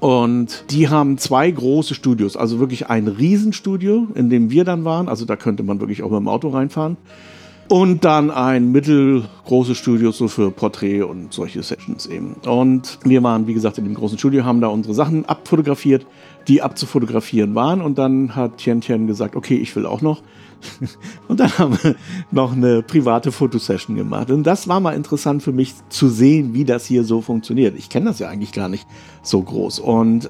Und 0.00 0.66
die 0.68 0.90
haben 0.90 1.16
zwei 1.16 1.50
große 1.50 1.94
Studios, 1.94 2.36
also 2.36 2.58
wirklich 2.58 2.90
ein 2.90 3.08
Riesenstudio, 3.08 4.08
in 4.14 4.28
dem 4.28 4.50
wir 4.50 4.64
dann 4.64 4.84
waren. 4.84 5.08
Also 5.08 5.24
da 5.24 5.36
könnte 5.36 5.62
man 5.62 5.80
wirklich 5.80 6.02
auch 6.02 6.10
mit 6.10 6.20
dem 6.20 6.28
Auto 6.28 6.50
reinfahren. 6.50 6.98
Und 7.70 8.04
dann 8.04 8.32
ein 8.32 8.72
mittelgroßes 8.72 9.78
Studio 9.78 10.10
so 10.10 10.26
für 10.26 10.50
Porträt 10.50 11.02
und 11.02 11.32
solche 11.32 11.62
Sessions 11.62 12.06
eben. 12.06 12.34
Und 12.44 12.98
wir 13.04 13.22
waren, 13.22 13.46
wie 13.46 13.54
gesagt, 13.54 13.78
in 13.78 13.84
dem 13.84 13.94
großen 13.94 14.18
Studio, 14.18 14.44
haben 14.44 14.60
da 14.60 14.66
unsere 14.66 14.92
Sachen 14.92 15.24
abfotografiert, 15.24 16.04
die 16.48 16.62
abzufotografieren 16.62 17.54
waren. 17.54 17.80
Und 17.80 17.96
dann 17.96 18.34
hat 18.34 18.56
Tian 18.56 18.80
Tian 18.80 19.06
gesagt, 19.06 19.36
okay, 19.36 19.54
ich 19.54 19.76
will 19.76 19.86
auch 19.86 20.00
noch. 20.00 20.20
Und 21.28 21.38
dann 21.38 21.56
haben 21.58 21.78
wir 21.80 21.94
noch 22.32 22.54
eine 22.54 22.82
private 22.82 23.30
Fotosession 23.30 23.94
gemacht. 23.94 24.32
Und 24.32 24.42
das 24.42 24.66
war 24.66 24.80
mal 24.80 24.96
interessant 24.96 25.44
für 25.44 25.52
mich 25.52 25.74
zu 25.90 26.08
sehen, 26.08 26.52
wie 26.52 26.64
das 26.64 26.86
hier 26.86 27.04
so 27.04 27.20
funktioniert. 27.20 27.78
Ich 27.78 27.88
kenne 27.88 28.06
das 28.06 28.18
ja 28.18 28.28
eigentlich 28.28 28.50
gar 28.50 28.68
nicht 28.68 28.84
so 29.22 29.40
groß. 29.40 29.78
Und 29.78 30.28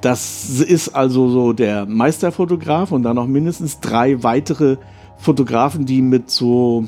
das 0.00 0.58
ist 0.58 0.88
also 0.88 1.28
so 1.28 1.52
der 1.52 1.86
Meisterfotograf 1.86 2.90
und 2.90 3.04
dann 3.04 3.14
noch 3.14 3.28
mindestens 3.28 3.78
drei 3.78 4.24
weitere 4.24 4.78
Fotografen, 5.20 5.86
die 5.86 6.02
mit 6.02 6.30
so, 6.30 6.84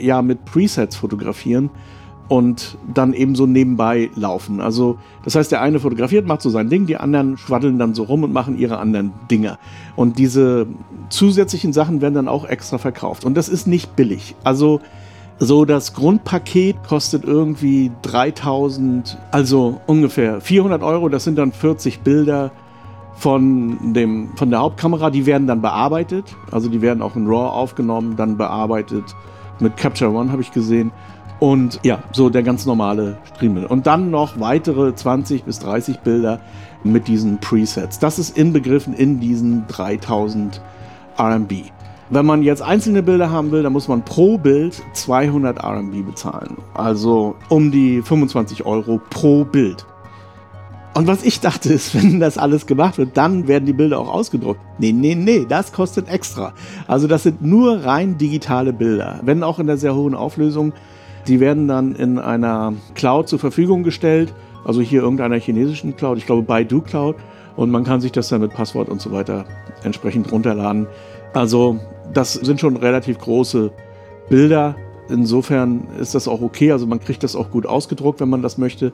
ja, 0.00 0.22
mit 0.22 0.44
Presets 0.44 0.96
fotografieren 0.96 1.70
und 2.28 2.76
dann 2.92 3.14
eben 3.14 3.34
so 3.34 3.46
nebenbei 3.46 4.10
laufen. 4.14 4.60
Also, 4.60 4.98
das 5.24 5.34
heißt, 5.34 5.50
der 5.50 5.62
eine 5.62 5.80
fotografiert, 5.80 6.26
macht 6.26 6.42
so 6.42 6.50
sein 6.50 6.68
Ding, 6.68 6.86
die 6.86 6.96
anderen 6.96 7.38
schwaddeln 7.38 7.78
dann 7.78 7.94
so 7.94 8.02
rum 8.02 8.22
und 8.22 8.32
machen 8.32 8.58
ihre 8.58 8.78
anderen 8.78 9.12
Dinge. 9.30 9.58
Und 9.96 10.18
diese 10.18 10.66
zusätzlichen 11.08 11.72
Sachen 11.72 12.00
werden 12.00 12.14
dann 12.14 12.28
auch 12.28 12.44
extra 12.44 12.78
verkauft. 12.78 13.24
Und 13.24 13.34
das 13.34 13.48
ist 13.48 13.66
nicht 13.66 13.96
billig. 13.96 14.34
Also, 14.44 14.80
so 15.38 15.64
das 15.64 15.94
Grundpaket 15.94 16.82
kostet 16.82 17.24
irgendwie 17.24 17.92
3000, 18.02 19.16
also 19.30 19.80
ungefähr 19.86 20.40
400 20.40 20.82
Euro. 20.82 21.08
Das 21.08 21.24
sind 21.24 21.38
dann 21.38 21.52
40 21.52 22.00
Bilder 22.00 22.50
von, 23.18 23.92
dem, 23.92 24.30
von 24.36 24.50
der 24.50 24.60
Hauptkamera, 24.60 25.10
die 25.10 25.26
werden 25.26 25.46
dann 25.46 25.60
bearbeitet. 25.60 26.36
Also 26.52 26.68
die 26.68 26.80
werden 26.80 27.02
auch 27.02 27.16
in 27.16 27.26
RAW 27.26 27.50
aufgenommen, 27.50 28.16
dann 28.16 28.36
bearbeitet. 28.36 29.04
Mit 29.60 29.76
Capture 29.76 30.12
One 30.12 30.30
habe 30.30 30.42
ich 30.42 30.52
gesehen. 30.52 30.92
Und 31.40 31.80
ja, 31.82 32.00
so 32.12 32.30
der 32.30 32.42
ganz 32.42 32.66
normale 32.66 33.18
Stream. 33.34 33.64
Und 33.64 33.86
dann 33.86 34.10
noch 34.10 34.40
weitere 34.40 34.94
20 34.94 35.44
bis 35.44 35.58
30 35.58 36.00
Bilder 36.00 36.40
mit 36.84 37.08
diesen 37.08 37.38
Presets. 37.38 37.98
Das 37.98 38.18
ist 38.18 38.36
inbegriffen 38.36 38.94
in 38.94 39.20
diesen 39.20 39.66
3000 39.68 40.60
RMB. 41.18 41.52
Wenn 42.10 42.24
man 42.24 42.42
jetzt 42.42 42.62
einzelne 42.62 43.02
Bilder 43.02 43.30
haben 43.30 43.50
will, 43.50 43.62
dann 43.62 43.72
muss 43.72 43.88
man 43.88 44.02
pro 44.02 44.38
Bild 44.38 44.82
200 44.94 45.62
RMB 45.62 46.06
bezahlen. 46.06 46.56
Also 46.72 47.34
um 47.48 47.70
die 47.70 48.00
25 48.00 48.64
Euro 48.64 49.00
pro 49.10 49.44
Bild. 49.44 49.87
Und 50.98 51.06
was 51.06 51.22
ich 51.22 51.38
dachte 51.38 51.72
ist, 51.72 51.94
wenn 51.94 52.18
das 52.18 52.38
alles 52.38 52.66
gemacht 52.66 52.98
wird, 52.98 53.16
dann 53.16 53.46
werden 53.46 53.66
die 53.66 53.72
Bilder 53.72 54.00
auch 54.00 54.12
ausgedruckt. 54.12 54.58
Nee, 54.80 54.90
nee, 54.90 55.14
nee, 55.14 55.46
das 55.48 55.72
kostet 55.72 56.08
extra. 56.08 56.54
Also 56.88 57.06
das 57.06 57.22
sind 57.22 57.40
nur 57.40 57.84
rein 57.84 58.18
digitale 58.18 58.72
Bilder, 58.72 59.20
wenn 59.22 59.44
auch 59.44 59.60
in 59.60 59.68
der 59.68 59.76
sehr 59.76 59.94
hohen 59.94 60.16
Auflösung. 60.16 60.72
Die 61.28 61.38
werden 61.38 61.68
dann 61.68 61.94
in 61.94 62.18
einer 62.18 62.72
Cloud 62.96 63.28
zur 63.28 63.38
Verfügung 63.38 63.84
gestellt, 63.84 64.34
also 64.64 64.80
hier 64.80 65.02
irgendeiner 65.02 65.36
chinesischen 65.36 65.94
Cloud, 65.94 66.18
ich 66.18 66.26
glaube 66.26 66.42
Baidu 66.42 66.80
Cloud. 66.80 67.14
Und 67.54 67.70
man 67.70 67.84
kann 67.84 68.00
sich 68.00 68.10
das 68.10 68.28
dann 68.28 68.40
mit 68.40 68.52
Passwort 68.52 68.88
und 68.88 69.00
so 69.00 69.12
weiter 69.12 69.44
entsprechend 69.84 70.32
runterladen. 70.32 70.88
Also 71.32 71.78
das 72.12 72.32
sind 72.32 72.58
schon 72.58 72.76
relativ 72.76 73.18
große 73.18 73.70
Bilder. 74.28 74.74
Insofern 75.08 75.86
ist 76.00 76.16
das 76.16 76.26
auch 76.26 76.40
okay. 76.40 76.72
Also 76.72 76.88
man 76.88 76.98
kriegt 76.98 77.22
das 77.22 77.36
auch 77.36 77.52
gut 77.52 77.66
ausgedruckt, 77.66 78.18
wenn 78.18 78.28
man 78.28 78.42
das 78.42 78.58
möchte 78.58 78.92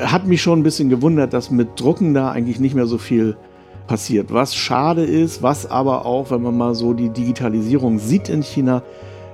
hat 0.00 0.26
mich 0.26 0.42
schon 0.42 0.60
ein 0.60 0.62
bisschen 0.62 0.90
gewundert, 0.90 1.32
dass 1.32 1.50
mit 1.50 1.80
Drucken 1.80 2.14
da 2.14 2.30
eigentlich 2.30 2.60
nicht 2.60 2.74
mehr 2.74 2.86
so 2.86 2.98
viel 2.98 3.36
passiert. 3.86 4.32
Was 4.32 4.54
schade 4.54 5.04
ist, 5.04 5.42
was 5.42 5.70
aber 5.70 6.06
auch, 6.06 6.30
wenn 6.30 6.42
man 6.42 6.56
mal 6.56 6.74
so 6.74 6.92
die 6.92 7.08
Digitalisierung 7.08 7.98
sieht 7.98 8.28
in 8.28 8.42
China, 8.42 8.82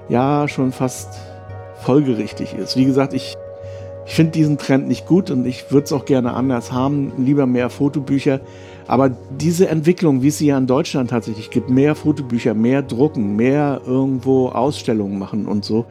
ja 0.09 0.48
schon 0.48 0.72
fast 0.72 1.09
folgerichtig 1.83 2.55
ist. 2.55 2.77
Wie 2.77 2.85
gesagt, 2.85 3.14
ich, 3.14 3.35
ich 4.07 4.14
finde 4.14 4.33
diesen 4.33 4.59
Trend 4.59 4.88
nicht 4.88 5.07
gut 5.07 5.31
und 5.31 5.46
ich 5.46 5.70
würde 5.70 5.85
es 5.85 5.92
auch 5.92 6.05
gerne 6.05 6.35
anders 6.35 6.72
haben, 6.72 7.12
lieber 7.18 7.46
mehr 7.46 7.70
Fotobücher. 7.70 8.40
Aber 8.87 9.11
diese 9.31 9.68
Entwicklung, 9.68 10.22
wie 10.22 10.29
es 10.29 10.38
sie 10.38 10.46
ja 10.46 10.57
in 10.57 10.66
Deutschland 10.66 11.11
tatsächlich 11.11 11.51
gibt, 11.51 11.68
mehr 11.68 11.94
Fotobücher, 11.94 12.55
mehr 12.55 12.83
drucken, 12.83 13.37
mehr 13.37 13.83
irgendwo 13.87 14.48
Ausstellungen 14.48 15.18
machen 15.18 15.46
und 15.46 15.64
so, 15.64 15.85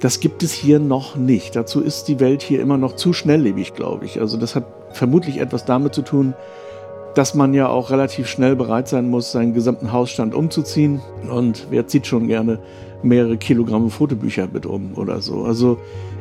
das 0.00 0.20
gibt 0.20 0.42
es 0.42 0.52
hier 0.52 0.78
noch 0.78 1.16
nicht. 1.16 1.56
Dazu 1.56 1.80
ist 1.80 2.04
die 2.04 2.20
Welt 2.20 2.42
hier 2.42 2.60
immer 2.60 2.78
noch 2.78 2.94
zu 2.94 3.12
schnelllebig, 3.12 3.74
glaube 3.74 4.04
ich. 4.04 4.20
Also 4.20 4.36
das 4.36 4.54
hat 4.54 4.64
vermutlich 4.92 5.38
etwas 5.38 5.64
damit 5.64 5.94
zu 5.94 6.02
tun, 6.02 6.34
dass 7.14 7.34
man 7.34 7.52
ja 7.52 7.68
auch 7.68 7.90
relativ 7.90 8.28
schnell 8.28 8.54
bereit 8.54 8.88
sein 8.88 9.10
muss, 9.10 9.32
seinen 9.32 9.54
gesamten 9.54 9.92
Hausstand 9.92 10.34
umzuziehen. 10.34 11.00
Und 11.30 11.66
wer 11.70 11.86
zieht 11.86 12.06
schon 12.06 12.28
gerne 12.28 12.60
mehrere 13.02 13.36
Kilogramme 13.36 13.90
Fotobücher 13.90 14.48
mit 14.52 14.66
um 14.66 14.94
oder 14.94 15.20
so. 15.20 15.42
Also 15.42 15.78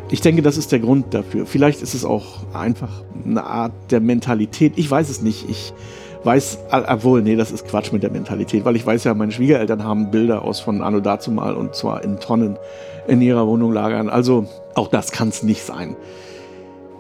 ich 0.09 0.21
denke, 0.21 0.41
das 0.41 0.57
ist 0.57 0.71
der 0.71 0.79
Grund 0.79 1.13
dafür. 1.13 1.45
Vielleicht 1.45 1.81
ist 1.81 1.93
es 1.93 2.05
auch 2.05 2.25
einfach 2.53 3.03
eine 3.25 3.43
Art 3.43 3.73
der 3.91 3.99
Mentalität. 3.99 4.73
Ich 4.75 4.89
weiß 4.89 5.09
es 5.09 5.21
nicht. 5.21 5.49
Ich 5.49 5.73
weiß, 6.27 6.59
obwohl, 6.71 7.21
nee, 7.21 7.37
das 7.37 7.51
ist 7.51 7.67
Quatsch 7.67 7.93
mit 7.93 8.03
der 8.03 8.11
Mentalität, 8.11 8.65
weil 8.65 8.75
ich 8.75 8.85
weiß 8.85 9.05
ja, 9.05 9.13
meine 9.13 9.31
Schwiegereltern 9.31 9.83
haben 9.83 10.11
Bilder 10.11 10.43
aus 10.43 10.59
von 10.59 10.81
Anno 10.81 10.99
dazumal 10.99 11.55
und 11.55 11.73
zwar 11.73 12.03
in 12.03 12.19
Tonnen 12.19 12.57
in 13.07 13.21
ihrer 13.21 13.47
Wohnung 13.47 13.71
lagern. 13.71 14.09
Also 14.09 14.45
auch 14.75 14.89
das 14.89 15.11
kann 15.11 15.29
es 15.29 15.41
nicht 15.41 15.63
sein. 15.63 15.95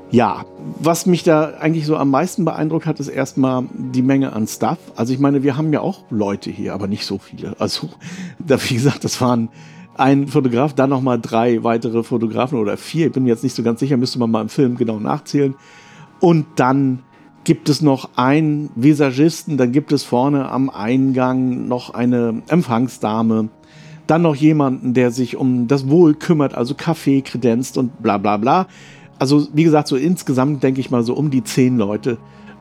Ja, 0.09 0.45
was 0.79 1.05
mich 1.05 1.23
da 1.23 1.55
eigentlich 1.59 1.85
so 1.85 1.97
am 1.97 2.09
meisten 2.09 2.45
beeindruckt 2.45 2.85
hat, 2.85 3.01
ist 3.01 3.09
erstmal 3.09 3.65
die 3.73 4.01
Menge 4.01 4.31
an 4.31 4.47
Stuff. 4.47 4.77
Also 4.95 5.13
ich 5.13 5.19
meine, 5.19 5.43
wir 5.43 5.57
haben 5.57 5.73
ja 5.73 5.81
auch 5.81 6.05
Leute 6.09 6.49
hier, 6.49 6.73
aber 6.73 6.87
nicht 6.87 7.05
so 7.05 7.17
viele. 7.17 7.53
Also, 7.59 7.89
da, 8.39 8.57
wie 8.69 8.75
gesagt, 8.75 9.03
das 9.03 9.19
waren 9.19 9.49
ein 9.97 10.27
Fotograf, 10.27 10.73
dann 10.73 10.91
nochmal 10.91 11.19
drei 11.19 11.63
weitere 11.63 12.03
Fotografen 12.03 12.57
oder 12.59 12.77
vier. 12.77 13.07
Ich 13.07 13.11
bin 13.11 13.27
jetzt 13.27 13.43
nicht 13.43 13.55
so 13.55 13.63
ganz 13.63 13.81
sicher, 13.81 13.97
müsste 13.97 14.19
man 14.19 14.31
mal 14.31 14.41
im 14.41 14.49
Film 14.49 14.77
genau 14.77 14.99
nachzählen. 14.99 15.55
Und 16.21 16.45
dann 16.55 17.03
gibt 17.47 17.69
es 17.69 17.81
noch 17.81 18.09
einen 18.17 18.71
Visagisten, 18.75 19.55
dann 19.55 19.71
gibt 19.71 19.93
es 19.93 20.03
vorne 20.03 20.51
am 20.51 20.69
Eingang 20.69 21.69
noch 21.69 21.93
eine 21.93 22.41
Empfangsdame, 22.49 23.47
dann 24.05 24.21
noch 24.21 24.35
jemanden, 24.35 24.93
der 24.93 25.11
sich 25.11 25.37
um 25.37 25.69
das 25.69 25.87
Wohl 25.87 26.13
kümmert, 26.13 26.55
also 26.55 26.75
Kaffee 26.75 27.21
kredenzt 27.21 27.77
und 27.77 28.03
bla 28.03 28.17
bla 28.17 28.35
bla. 28.35 28.67
Also 29.17 29.47
wie 29.53 29.63
gesagt, 29.63 29.87
so 29.87 29.95
insgesamt 29.95 30.61
denke 30.61 30.81
ich 30.81 30.91
mal 30.91 31.03
so 31.03 31.13
um 31.13 31.31
die 31.31 31.41
zehn 31.41 31.77
Leute, 31.77 32.17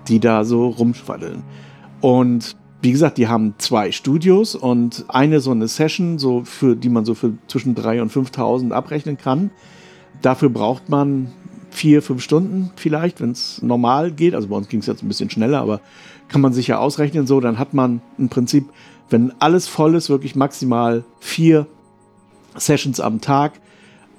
die 0.06 0.20
da 0.20 0.44
so 0.44 0.68
rumschwaddeln. 0.68 1.42
Und 2.00 2.54
wie 2.80 2.92
gesagt, 2.92 3.18
die 3.18 3.26
haben 3.26 3.54
zwei 3.58 3.90
Studios 3.90 4.54
und 4.54 5.04
eine 5.08 5.40
so 5.40 5.50
eine 5.50 5.66
Session, 5.66 6.20
so 6.20 6.44
für 6.44 6.76
die 6.76 6.90
man 6.90 7.04
so 7.04 7.14
für 7.14 7.32
zwischen 7.48 7.74
3.000 7.74 8.02
und 8.02 8.12
5.000 8.12 8.70
abrechnen 8.70 9.18
kann. 9.18 9.50
Dafür 10.22 10.48
braucht 10.48 10.88
man 10.88 11.32
vier, 11.76 12.00
fünf 12.00 12.22
Stunden 12.22 12.70
vielleicht, 12.76 13.20
wenn 13.20 13.32
es 13.32 13.60
normal 13.60 14.10
geht. 14.10 14.34
Also 14.34 14.48
bei 14.48 14.56
uns 14.56 14.68
ging 14.68 14.80
es 14.80 14.86
jetzt 14.86 15.02
ein 15.02 15.08
bisschen 15.08 15.28
schneller, 15.28 15.60
aber 15.60 15.80
kann 16.28 16.40
man 16.40 16.54
sich 16.54 16.66
ja 16.68 16.78
ausrechnen 16.78 17.26
so. 17.26 17.38
Dann 17.40 17.58
hat 17.58 17.74
man 17.74 18.00
im 18.16 18.30
Prinzip, 18.30 18.64
wenn 19.10 19.32
alles 19.40 19.68
voll 19.68 19.94
ist, 19.94 20.08
wirklich 20.08 20.34
maximal 20.34 21.04
vier 21.20 21.66
Sessions 22.56 22.98
am 22.98 23.20
Tag. 23.20 23.60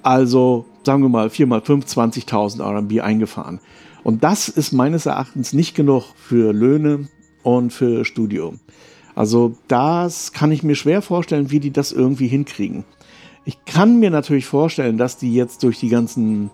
Also 0.04 0.66
sagen 0.84 1.02
wir 1.02 1.08
mal 1.08 1.30
4 1.30 1.46
mal 1.48 1.60
5, 1.60 1.84
20.000 1.84 2.62
RMB 2.62 3.00
eingefahren. 3.00 3.58
Und 4.04 4.22
das 4.22 4.48
ist 4.48 4.72
meines 4.72 5.06
Erachtens 5.06 5.52
nicht 5.52 5.74
genug 5.74 6.04
für 6.16 6.52
Löhne 6.52 7.08
und 7.42 7.72
für 7.72 8.04
Studio. 8.04 8.54
Also 9.16 9.56
das 9.66 10.32
kann 10.32 10.52
ich 10.52 10.62
mir 10.62 10.76
schwer 10.76 11.02
vorstellen, 11.02 11.50
wie 11.50 11.58
die 11.58 11.72
das 11.72 11.90
irgendwie 11.90 12.28
hinkriegen. 12.28 12.84
Ich 13.44 13.64
kann 13.64 13.98
mir 13.98 14.10
natürlich 14.10 14.46
vorstellen, 14.46 14.96
dass 14.96 15.18
die 15.18 15.34
jetzt 15.34 15.64
durch 15.64 15.80
die 15.80 15.88
ganzen 15.88 16.50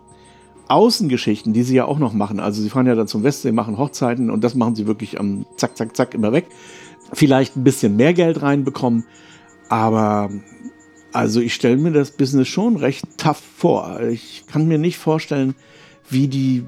Außengeschichten, 0.68 1.52
die 1.52 1.62
sie 1.62 1.76
ja 1.76 1.84
auch 1.84 1.98
noch 1.98 2.12
machen, 2.12 2.40
also 2.40 2.62
sie 2.62 2.70
fahren 2.70 2.86
ja 2.86 2.94
dann 2.94 3.08
zum 3.08 3.22
Westsee, 3.22 3.52
machen 3.52 3.78
Hochzeiten 3.78 4.30
und 4.30 4.42
das 4.42 4.54
machen 4.54 4.74
sie 4.74 4.86
wirklich 4.86 5.20
am 5.20 5.46
Zack, 5.56 5.76
Zack, 5.76 5.96
Zack 5.96 6.14
immer 6.14 6.32
weg, 6.32 6.46
vielleicht 7.12 7.56
ein 7.56 7.64
bisschen 7.64 7.96
mehr 7.96 8.14
Geld 8.14 8.42
reinbekommen, 8.42 9.04
aber 9.68 10.30
Also 11.14 11.40
ich 11.40 11.54
stelle 11.54 11.76
mir 11.76 11.92
das 11.92 12.10
Business 12.10 12.48
schon 12.48 12.76
recht 12.76 13.06
tough 13.18 13.40
vor. 13.56 14.00
Ich 14.00 14.46
kann 14.48 14.66
mir 14.66 14.78
nicht 14.78 14.98
vorstellen, 14.98 15.54
wie 16.10 16.26
die 16.26 16.64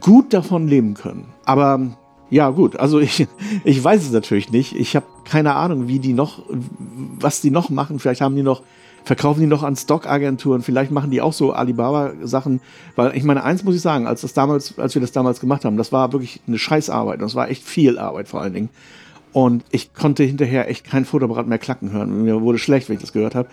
gut 0.00 0.34
davon 0.34 0.68
leben 0.68 0.92
können. 0.92 1.28
Aber 1.46 1.96
ja, 2.28 2.50
gut, 2.50 2.76
also 2.76 3.00
ich, 3.00 3.26
ich 3.64 3.82
weiß 3.82 4.02
es 4.02 4.12
natürlich 4.12 4.50
nicht. 4.50 4.76
Ich 4.76 4.96
habe 4.96 5.06
keine 5.24 5.54
Ahnung, 5.54 5.88
wie 5.88 5.98
die 5.98 6.12
noch, 6.12 6.42
was 7.18 7.40
die 7.40 7.50
noch 7.50 7.70
machen. 7.70 7.98
Vielleicht 7.98 8.20
haben 8.20 8.36
die 8.36 8.42
noch, 8.42 8.62
verkaufen 9.06 9.38
die 9.38 9.46
noch 9.46 9.62
an 9.62 9.76
Stockagenturen, 9.76 10.62
vielleicht 10.62 10.90
machen 10.90 11.12
die 11.12 11.20
auch 11.20 11.32
so 11.32 11.52
Alibaba-Sachen. 11.52 12.60
Weil 12.96 13.16
ich 13.16 13.22
meine, 13.22 13.44
eins 13.44 13.62
muss 13.62 13.76
ich 13.76 13.80
sagen, 13.80 14.08
als 14.08 14.22
das 14.22 14.32
damals, 14.32 14.76
als 14.80 14.94
wir 14.94 15.00
das 15.00 15.12
damals 15.12 15.38
gemacht 15.38 15.64
haben, 15.64 15.76
das 15.76 15.92
war 15.92 16.12
wirklich 16.12 16.40
eine 16.48 16.58
Scheißarbeit. 16.58 17.22
Das 17.22 17.36
war 17.36 17.48
echt 17.48 17.62
viel 17.62 18.00
Arbeit 18.00 18.26
vor 18.26 18.42
allen 18.42 18.52
Dingen. 18.52 18.68
Und 19.32 19.62
ich 19.70 19.94
konnte 19.94 20.24
hinterher 20.24 20.68
echt 20.68 20.84
kein 20.84 21.04
Fotoapparat 21.04 21.46
mehr 21.46 21.58
klacken 21.58 21.92
hören. 21.92 22.24
Mir 22.24 22.42
wurde 22.42 22.58
schlecht, 22.58 22.88
wenn 22.88 22.96
ich 22.96 23.00
das 23.00 23.12
gehört 23.12 23.36
habe. 23.36 23.48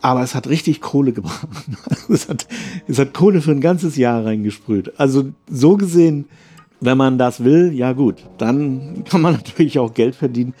Aber 0.00 0.22
es 0.22 0.36
hat 0.36 0.48
richtig 0.48 0.80
Kohle 0.80 1.12
gebracht. 1.12 1.48
es, 2.08 2.28
hat, 2.28 2.46
es 2.86 3.00
hat 3.00 3.14
Kohle 3.14 3.40
für 3.40 3.50
ein 3.50 3.60
ganzes 3.60 3.96
Jahr 3.96 4.24
reingesprüht. 4.24 4.92
Also 5.00 5.30
so 5.50 5.76
gesehen, 5.76 6.26
wenn 6.80 6.96
man 6.96 7.18
das 7.18 7.42
will, 7.42 7.72
ja 7.72 7.94
gut, 7.94 8.24
dann 8.38 9.02
kann 9.10 9.22
man 9.22 9.32
natürlich 9.44 9.80
auch 9.80 9.92
Geld 9.92 10.14
verdienen. 10.14 10.54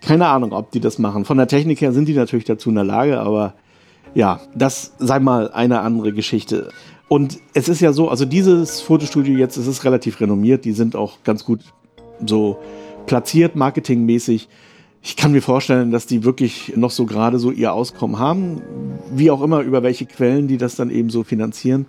Keine 0.00 0.28
Ahnung, 0.28 0.52
ob 0.52 0.70
die 0.70 0.80
das 0.80 0.98
machen. 0.98 1.24
Von 1.24 1.36
der 1.36 1.48
Technik 1.48 1.80
her 1.80 1.92
sind 1.92 2.06
die 2.06 2.14
natürlich 2.14 2.44
dazu 2.44 2.70
in 2.70 2.74
der 2.74 2.84
Lage, 2.84 3.20
aber 3.20 3.54
ja, 4.14 4.40
das 4.54 4.94
sei 4.98 5.20
mal 5.20 5.50
eine 5.52 5.80
andere 5.80 6.12
Geschichte. 6.12 6.70
Und 7.08 7.38
es 7.54 7.68
ist 7.68 7.80
ja 7.80 7.92
so, 7.92 8.08
also 8.08 8.24
dieses 8.24 8.80
Fotostudio 8.80 9.36
jetzt, 9.36 9.56
es 9.56 9.66
ist 9.66 9.84
relativ 9.84 10.20
renommiert, 10.20 10.64
die 10.64 10.72
sind 10.72 10.96
auch 10.96 11.22
ganz 11.24 11.44
gut 11.44 11.60
so 12.24 12.58
platziert, 13.06 13.56
marketingmäßig. 13.56 14.48
Ich 15.02 15.16
kann 15.16 15.32
mir 15.32 15.42
vorstellen, 15.42 15.90
dass 15.90 16.06
die 16.06 16.24
wirklich 16.24 16.74
noch 16.76 16.90
so 16.90 17.06
gerade 17.06 17.38
so 17.38 17.50
ihr 17.50 17.72
Auskommen 17.72 18.18
haben, 18.18 18.62
wie 19.12 19.30
auch 19.30 19.42
immer, 19.42 19.60
über 19.60 19.82
welche 19.82 20.06
Quellen 20.06 20.46
die 20.46 20.58
das 20.58 20.76
dann 20.76 20.90
eben 20.90 21.10
so 21.10 21.24
finanzieren. 21.24 21.86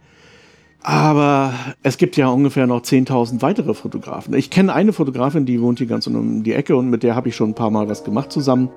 Aber 0.83 1.53
es 1.83 1.97
gibt 1.97 2.17
ja 2.17 2.29
ungefähr 2.29 2.65
noch 2.65 2.81
10.000 2.81 3.41
weitere 3.41 3.73
Fotografen. 3.73 4.33
Ich 4.33 4.49
kenne 4.49 4.73
eine 4.73 4.93
Fotografin, 4.93 5.45
die 5.45 5.61
wohnt 5.61 5.77
hier 5.77 5.87
ganz 5.87 6.07
um 6.07 6.43
die 6.43 6.53
Ecke 6.53 6.75
und 6.75 6.89
mit 6.89 7.03
der 7.03 7.15
habe 7.15 7.29
ich 7.29 7.35
schon 7.35 7.51
ein 7.51 7.55
paar 7.55 7.69
Mal 7.69 7.87
was 7.87 8.03
gemacht 8.03 8.31
zusammen. 8.31 8.69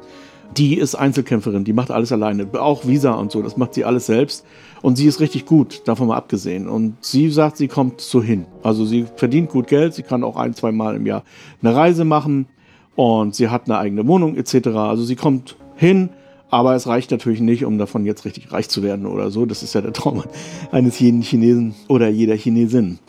Die 0.58 0.78
ist 0.78 0.94
Einzelkämpferin, 0.94 1.64
die 1.64 1.72
macht 1.72 1.90
alles 1.90 2.12
alleine, 2.12 2.46
auch 2.60 2.86
Visa 2.86 3.12
und 3.12 3.32
so, 3.32 3.40
das 3.40 3.56
macht 3.56 3.74
sie 3.74 3.84
alles 3.84 4.06
selbst. 4.06 4.44
Und 4.82 4.96
sie 4.96 5.06
ist 5.06 5.18
richtig 5.18 5.46
gut, 5.46 5.82
davon 5.86 6.08
mal 6.08 6.16
abgesehen. 6.16 6.68
Und 6.68 7.02
sie 7.02 7.30
sagt, 7.30 7.56
sie 7.56 7.68
kommt 7.68 8.02
so 8.02 8.22
hin. 8.22 8.44
Also 8.62 8.84
sie 8.84 9.06
verdient 9.16 9.48
gut 9.48 9.66
Geld, 9.66 9.94
sie 9.94 10.02
kann 10.02 10.22
auch 10.22 10.36
ein, 10.36 10.54
zwei 10.54 10.72
Mal 10.72 10.96
im 10.96 11.06
Jahr 11.06 11.24
eine 11.62 11.74
Reise 11.74 12.04
machen 12.04 12.46
und 12.94 13.34
sie 13.34 13.48
hat 13.48 13.64
eine 13.64 13.78
eigene 13.78 14.06
Wohnung 14.06 14.36
etc. 14.36 14.68
Also 14.68 15.04
sie 15.04 15.16
kommt 15.16 15.56
hin, 15.74 16.10
aber 16.54 16.76
es 16.76 16.86
reicht 16.86 17.10
natürlich 17.10 17.40
nicht, 17.40 17.64
um 17.64 17.78
davon 17.78 18.06
jetzt 18.06 18.24
richtig 18.24 18.52
reich 18.52 18.68
zu 18.68 18.84
werden 18.84 19.06
oder 19.06 19.32
so. 19.32 19.44
Das 19.44 19.64
ist 19.64 19.74
ja 19.74 19.80
der 19.80 19.92
Traum 19.92 20.22
eines 20.70 21.00
jeden 21.00 21.20
Chinesen 21.20 21.74
oder 21.88 22.08
jeder 22.08 22.36
Chinesin. 22.36 23.00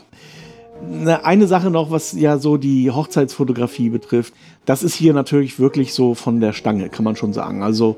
Eine 1.22 1.46
Sache 1.46 1.70
noch, 1.70 1.92
was 1.92 2.14
ja 2.14 2.40
so 2.40 2.58
die 2.58 2.90
Hochzeitsfotografie 2.90 3.90
betrifft, 3.90 4.34
das 4.66 4.82
ist 4.82 4.96
hier 4.96 5.14
natürlich 5.14 5.60
wirklich 5.60 5.94
so 5.94 6.16
von 6.16 6.40
der 6.40 6.54
Stange, 6.54 6.90
kann 6.90 7.06
man 7.06 7.16
schon 7.16 7.34
sagen. 7.34 7.62
Also 7.62 7.98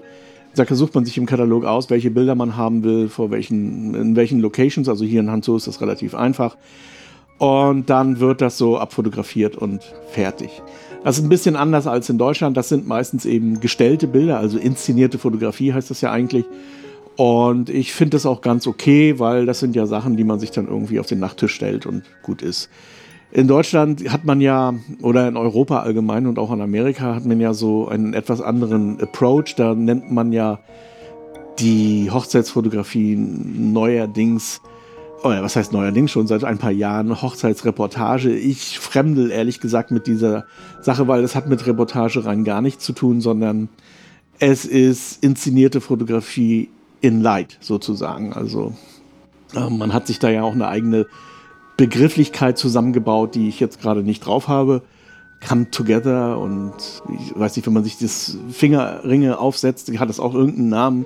da 0.53 0.65
sucht 0.65 0.93
man 0.95 1.05
sich 1.05 1.17
im 1.17 1.25
Katalog 1.25 1.63
aus, 1.63 1.89
welche 1.89 2.11
Bilder 2.11 2.35
man 2.35 2.57
haben 2.57 2.83
will, 2.83 3.07
vor 3.07 3.31
welchen, 3.31 3.95
in 3.95 4.17
welchen 4.17 4.41
Locations. 4.41 4.89
Also 4.89 5.05
hier 5.05 5.21
in 5.21 5.31
Hanzhou 5.31 5.55
ist 5.55 5.67
das 5.67 5.79
relativ 5.79 6.13
einfach. 6.13 6.57
Und 7.37 7.89
dann 7.89 8.19
wird 8.19 8.41
das 8.41 8.57
so 8.57 8.77
abfotografiert 8.77 9.55
und 9.55 9.81
fertig. 10.09 10.49
Das 11.07 11.17
ist 11.17 11.23
ein 11.23 11.29
bisschen 11.29 11.55
anders 11.55 11.87
als 11.87 12.09
in 12.09 12.17
Deutschland. 12.17 12.57
Das 12.57 12.67
sind 12.67 12.85
meistens 12.85 13.25
eben 13.25 13.61
gestellte 13.61 14.07
Bilder, 14.07 14.39
also 14.39 14.57
inszenierte 14.57 15.17
Fotografie 15.17 15.71
heißt 15.71 15.89
das 15.89 16.01
ja 16.01 16.11
eigentlich. 16.11 16.43
Und 17.15 17.69
ich 17.69 17.93
finde 17.93 18.17
das 18.17 18.25
auch 18.25 18.41
ganz 18.41 18.67
okay, 18.67 19.17
weil 19.17 19.45
das 19.45 19.61
sind 19.61 19.73
ja 19.73 19.85
Sachen, 19.85 20.17
die 20.17 20.25
man 20.25 20.37
sich 20.41 20.51
dann 20.51 20.67
irgendwie 20.67 20.99
auf 20.99 21.05
den 21.05 21.19
Nachttisch 21.19 21.53
stellt 21.53 21.85
und 21.85 22.03
gut 22.23 22.41
ist. 22.41 22.69
In 23.31 23.47
Deutschland 23.47 24.11
hat 24.11 24.25
man 24.25 24.41
ja, 24.41 24.73
oder 25.01 25.29
in 25.29 25.37
Europa 25.37 25.79
allgemein 25.79 26.27
und 26.27 26.39
auch 26.39 26.51
in 26.51 26.59
Amerika 26.59 27.15
hat 27.15 27.25
man 27.25 27.39
ja 27.39 27.53
so 27.53 27.87
einen 27.87 28.13
etwas 28.13 28.41
anderen 28.41 28.99
Approach. 28.99 29.55
Da 29.55 29.75
nennt 29.75 30.11
man 30.11 30.33
ja 30.33 30.59
die 31.57 32.11
Hochzeitsfotografie 32.11 33.15
neuerdings 33.15 34.59
was 35.29 35.55
heißt 35.55 35.73
neuerdings 35.73 36.11
schon 36.11 36.27
seit 36.27 36.43
ein 36.43 36.57
paar 36.57 36.71
Jahren 36.71 37.21
Hochzeitsreportage. 37.21 38.33
Ich 38.33 38.79
fremdel 38.79 39.31
ehrlich 39.31 39.59
gesagt 39.59 39.91
mit 39.91 40.07
dieser 40.07 40.45
Sache, 40.81 41.07
weil 41.07 41.23
es 41.23 41.35
hat 41.35 41.47
mit 41.47 41.65
Reportage 41.65 42.25
rein 42.25 42.43
gar 42.43 42.61
nichts 42.61 42.83
zu 42.83 42.93
tun, 42.93 43.21
sondern 43.21 43.69
es 44.39 44.65
ist 44.65 45.23
inszenierte 45.23 45.81
Fotografie 45.81 46.69
in 47.01 47.21
Light 47.21 47.57
sozusagen. 47.61 48.33
Also 48.33 48.73
äh, 49.55 49.69
man 49.69 49.93
hat 49.93 50.07
sich 50.07 50.19
da 50.19 50.29
ja 50.29 50.43
auch 50.43 50.53
eine 50.53 50.67
eigene 50.67 51.07
Begrifflichkeit 51.77 52.57
zusammengebaut, 52.57 53.35
die 53.35 53.49
ich 53.49 53.59
jetzt 53.59 53.81
gerade 53.81 54.03
nicht 54.03 54.25
drauf 54.25 54.47
habe. 54.47 54.81
Come 55.47 55.69
Together 55.69 56.39
und 56.39 56.73
ich 57.19 57.39
weiß 57.39 57.55
nicht, 57.55 57.67
wenn 57.67 57.73
man 57.73 57.83
sich 57.83 57.99
das 57.99 58.37
Fingerringe 58.49 59.37
aufsetzt, 59.37 59.91
hat 59.99 60.09
das 60.09 60.19
auch 60.19 60.33
irgendeinen 60.33 60.69
Namen. 60.69 61.05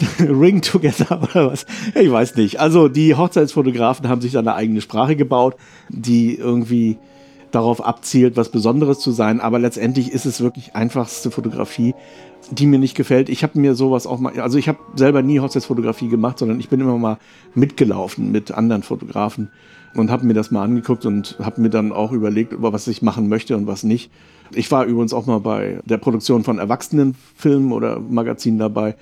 Ring 0.18 0.62
Together 0.62 1.22
oder 1.22 1.52
was? 1.52 1.66
Ich 1.94 2.10
weiß 2.10 2.36
nicht. 2.36 2.60
Also 2.60 2.88
die 2.88 3.14
Hochzeitsfotografen 3.14 4.08
haben 4.08 4.20
sich 4.20 4.32
da 4.32 4.40
eine 4.40 4.54
eigene 4.54 4.80
Sprache 4.80 5.16
gebaut, 5.16 5.56
die 5.88 6.36
irgendwie 6.36 6.98
darauf 7.50 7.84
abzielt, 7.84 8.36
was 8.36 8.50
Besonderes 8.50 8.98
zu 8.98 9.12
sein. 9.12 9.40
Aber 9.40 9.58
letztendlich 9.58 10.10
ist 10.10 10.26
es 10.26 10.40
wirklich 10.40 10.74
einfachste 10.74 11.30
Fotografie, 11.30 11.94
die 12.50 12.66
mir 12.66 12.78
nicht 12.78 12.96
gefällt. 12.96 13.28
Ich 13.28 13.42
habe 13.42 13.58
mir 13.58 13.74
sowas 13.74 14.06
auch 14.06 14.18
mal, 14.18 14.38
also 14.40 14.58
ich 14.58 14.68
habe 14.68 14.78
selber 14.96 15.22
nie 15.22 15.40
Hochzeitsfotografie 15.40 16.08
gemacht, 16.08 16.38
sondern 16.38 16.58
ich 16.58 16.68
bin 16.68 16.80
immer 16.80 16.98
mal 16.98 17.18
mitgelaufen 17.54 18.32
mit 18.32 18.50
anderen 18.52 18.82
Fotografen 18.82 19.50
und 19.94 20.10
habe 20.10 20.26
mir 20.26 20.34
das 20.34 20.50
mal 20.50 20.64
angeguckt 20.64 21.04
und 21.06 21.36
habe 21.40 21.60
mir 21.60 21.70
dann 21.70 21.92
auch 21.92 22.12
überlegt, 22.12 22.52
über 22.52 22.72
was 22.72 22.88
ich 22.88 23.02
machen 23.02 23.28
möchte 23.28 23.56
und 23.56 23.66
was 23.66 23.82
nicht. 23.82 24.10
Ich 24.54 24.70
war 24.70 24.84
übrigens 24.84 25.12
auch 25.12 25.26
mal 25.26 25.40
bei 25.40 25.80
der 25.84 25.98
Produktion 25.98 26.44
von 26.44 26.58
Erwachsenenfilmen 26.58 27.72
oder 27.72 28.00
Magazinen 28.00 28.58
dabei 28.58 28.96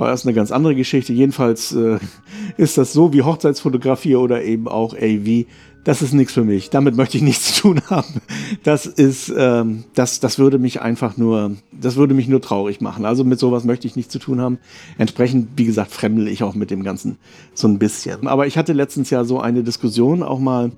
war 0.00 0.08
das 0.10 0.24
eine 0.24 0.34
ganz 0.34 0.50
andere 0.50 0.74
Geschichte. 0.74 1.12
Jedenfalls 1.12 1.72
äh, 1.72 1.98
ist 2.56 2.78
das 2.78 2.92
so 2.92 3.12
wie 3.12 3.22
Hochzeitsfotografie 3.22 4.16
oder 4.16 4.42
eben 4.42 4.66
auch 4.66 4.94
AV. 4.94 5.44
Das 5.84 6.02
ist 6.02 6.12
nichts 6.12 6.32
für 6.32 6.44
mich. 6.44 6.70
Damit 6.70 6.96
möchte 6.96 7.18
ich 7.18 7.22
nichts 7.22 7.54
zu 7.54 7.62
tun 7.62 7.82
haben. 7.88 8.20
Das 8.62 8.86
ist, 8.86 9.32
ähm, 9.36 9.84
das, 9.94 10.18
das 10.18 10.38
würde 10.38 10.58
mich 10.58 10.80
einfach 10.80 11.16
nur, 11.16 11.56
das 11.70 11.96
würde 11.96 12.14
mich 12.14 12.28
nur 12.28 12.40
traurig 12.40 12.80
machen. 12.80 13.04
Also 13.04 13.24
mit 13.24 13.38
sowas 13.38 13.64
möchte 13.64 13.86
ich 13.86 13.94
nichts 13.94 14.12
zu 14.12 14.18
tun 14.18 14.40
haben. 14.40 14.58
Entsprechend, 14.98 15.50
wie 15.56 15.66
gesagt, 15.66 15.92
fremdel 15.92 16.28
ich 16.28 16.42
auch 16.42 16.54
mit 16.54 16.70
dem 16.70 16.82
Ganzen 16.82 17.18
so 17.54 17.68
ein 17.68 17.78
bisschen. 17.78 18.26
Aber 18.26 18.46
ich 18.46 18.56
hatte 18.56 18.72
letztens 18.72 19.10
ja 19.10 19.24
so 19.24 19.38
eine 19.38 19.62
Diskussion 19.62 20.22
auch 20.22 20.38
mal, 20.38 20.72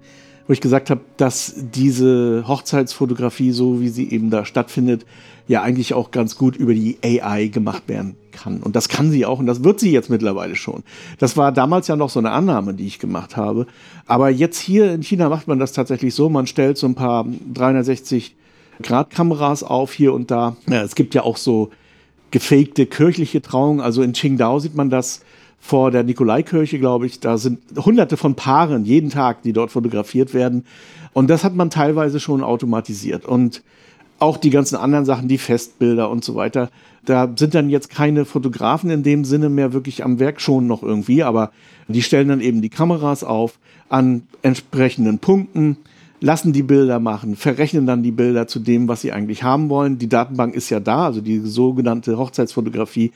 wo 0.47 0.53
ich 0.53 0.61
gesagt 0.61 0.91
habe, 0.91 1.01
dass 1.17 1.55
diese 1.57 2.45
Hochzeitsfotografie, 2.47 3.53
so 3.53 3.81
wie 3.81 3.89
sie 3.89 4.11
eben 4.11 4.31
da 4.31 4.45
stattfindet, 4.45 5.07
ja 5.49 5.63
eigentlich 5.63 5.95
auch 5.95 6.11
ganz 6.11 6.37
gut 6.37 6.57
über 6.57 6.75
die 6.75 6.99
AI 7.03 7.49
gemacht 7.49 7.85
werden 7.89 8.17
kann. 8.31 8.63
Und 8.63 8.77
das 8.77 8.89
kann 8.89 9.11
sie 9.11 9.27
auch 9.27 9.39
und 9.39 9.47
das 9.47 9.65
wird 9.65 9.81
sie 9.81 9.93
jetzt 9.93 10.11
mittlerweile 10.11 10.57
schon. 10.57 10.83
Das 11.19 11.37
war 11.37 11.53
damals 11.53 11.89
ja 11.89 11.97
noch 11.97 12.11
so 12.11 12.21
eine 12.21 12.31
Annahme, 12.31 12.75
die 12.75 12.87
ich 12.87 12.99
gemacht 12.99 13.37
habe. 13.37 13.67
Aber 14.07 14.31
jetzt 14.31 14.59
hier 14.59 14.93
in 14.93 15.03
China 15.03 15.29
macht 15.29 15.49
man 15.49 15.59
das 15.59 15.73
tatsächlich 15.73 16.15
so, 16.15 16.29
man 16.29 16.47
stellt 16.47 16.79
so 16.79 16.87
ein 16.87 16.95
paar 16.95 17.27
360 17.55 18.37
Grad 18.83 19.11
Kameras 19.11 19.63
auf 19.63 19.93
hier 19.93 20.13
und 20.13 20.31
da. 20.31 20.57
Ja, 20.69 20.83
es 20.83 20.95
gibt 20.95 21.15
ja 21.15 21.23
auch 21.23 21.37
so 21.37 21.71
gefakte 22.31 22.87
kirchliche 22.87 23.43
Trauungen. 23.43 23.81
Also 23.81 24.03
in 24.03 24.13
Qingdao 24.13 24.59
sieht 24.59 24.75
man 24.75 24.91
das 24.91 25.23
vor 25.65 25.93
der 25.93 26.03
Nikolaikirche, 26.03 26.81
glaube 26.81 27.07
ich. 27.07 27.21
Da 27.21 27.39
sind 27.39 27.61
hunderte 27.77 28.17
von 28.17 28.35
Paaren 28.35 28.85
jeden 28.85 29.11
Tag, 29.11 29.43
die 29.43 29.53
dort 29.53 29.71
fotografiert 29.71 30.35
werden. 30.35 30.65
Und 31.13 31.31
das 31.31 31.45
hat 31.45 31.55
man 31.55 31.71
teilweise 31.71 32.19
schon 32.19 32.43
automatisiert. 32.43 33.25
Und 33.25 33.63
auch 34.19 34.39
die 34.39 34.51
ganzen 34.51 34.75
anderen 34.75 35.05
Sachen, 35.05 35.29
die 35.29 35.39
Festbilder 35.39 36.11
und 36.11 36.25
so 36.25 36.35
weiter. 36.35 36.69
Da 37.05 37.33
sind 37.37 37.55
dann 37.55 37.71
jetzt 37.71 37.91
keine 37.91 38.25
Fotografen 38.25 38.91
in 38.91 39.05
dem 39.05 39.25
Sinne 39.25 39.49
mehr 39.49 39.73
wirklich 39.73 40.05
am 40.05 40.19
Werk 40.19 40.41
schon 40.41 40.67
noch 40.67 40.83
irgendwie, 40.83 41.23
aber 41.23 41.53
die 41.87 42.03
stellen 42.03 42.29
dann 42.29 42.41
eben 42.41 42.61
die 42.61 42.69
Kameras 42.69 43.23
auf 43.23 43.59
an 43.89 44.23
entsprechenden 44.43 45.21
Punkten, 45.21 45.77
lassen 46.21 46.53
die 46.53 46.63
Bilder 46.63 46.99
machen, 46.99 47.37
verrechnen 47.37 47.87
dann 47.87 48.03
die 48.03 48.13
Bilder 48.13 48.47
zu 48.49 48.59
dem, 48.59 48.89
was 48.89 49.01
sie 49.01 49.13
eigentlich 49.13 49.43
haben 49.43 49.69
wollen. 49.69 49.99
Die 49.99 50.09
Datenbank 50.09 50.55
ist 50.55 50.71
ja 50.71 50.81
da, 50.81 51.07
also 51.07 51.21
die 51.21 51.39
sogenannte 51.39 52.19
Hochzeitsfotografie 52.19 53.13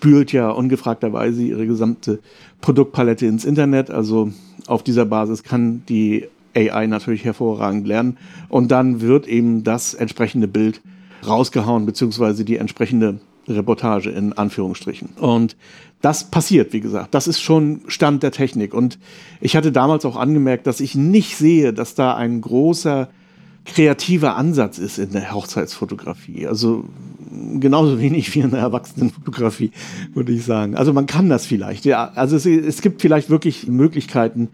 bühlt 0.00 0.32
ja 0.32 0.50
ungefragterweise 0.50 1.42
ihre 1.42 1.66
gesamte 1.66 2.20
Produktpalette 2.60 3.26
ins 3.26 3.44
Internet. 3.44 3.90
Also 3.90 4.30
auf 4.66 4.82
dieser 4.82 5.06
Basis 5.06 5.42
kann 5.42 5.82
die 5.88 6.26
AI 6.54 6.86
natürlich 6.86 7.24
hervorragend 7.24 7.86
lernen. 7.86 8.18
Und 8.48 8.70
dann 8.70 9.00
wird 9.00 9.26
eben 9.26 9.64
das 9.64 9.94
entsprechende 9.94 10.48
Bild 10.48 10.80
rausgehauen, 11.26 11.86
beziehungsweise 11.86 12.44
die 12.44 12.56
entsprechende 12.56 13.20
Reportage 13.48 14.10
in 14.10 14.32
Anführungsstrichen. 14.32 15.10
Und 15.20 15.56
das 16.02 16.30
passiert, 16.30 16.72
wie 16.72 16.80
gesagt. 16.80 17.14
Das 17.14 17.26
ist 17.26 17.40
schon 17.40 17.80
Stand 17.86 18.22
der 18.22 18.32
Technik. 18.32 18.74
Und 18.74 18.98
ich 19.40 19.56
hatte 19.56 19.72
damals 19.72 20.04
auch 20.04 20.16
angemerkt, 20.16 20.66
dass 20.66 20.80
ich 20.80 20.94
nicht 20.94 21.36
sehe, 21.36 21.72
dass 21.72 21.94
da 21.94 22.14
ein 22.14 22.40
großer 22.40 23.08
kreativer 23.66 24.36
Ansatz 24.36 24.78
ist 24.78 24.98
in 24.98 25.12
der 25.12 25.32
Hochzeitsfotografie. 25.32 26.46
Also 26.46 26.84
genauso 27.60 28.00
wenig 28.00 28.34
wie 28.34 28.40
in 28.40 28.50
der 28.50 28.60
Erwachsenenfotografie, 28.60 29.72
würde 30.14 30.32
ich 30.32 30.44
sagen. 30.44 30.76
Also 30.76 30.92
man 30.92 31.06
kann 31.06 31.28
das 31.28 31.46
vielleicht. 31.46 31.84
Ja, 31.84 32.12
also 32.14 32.36
es, 32.36 32.46
es 32.46 32.80
gibt 32.80 33.02
vielleicht 33.02 33.30
wirklich 33.30 33.66
Möglichkeiten, 33.66 34.48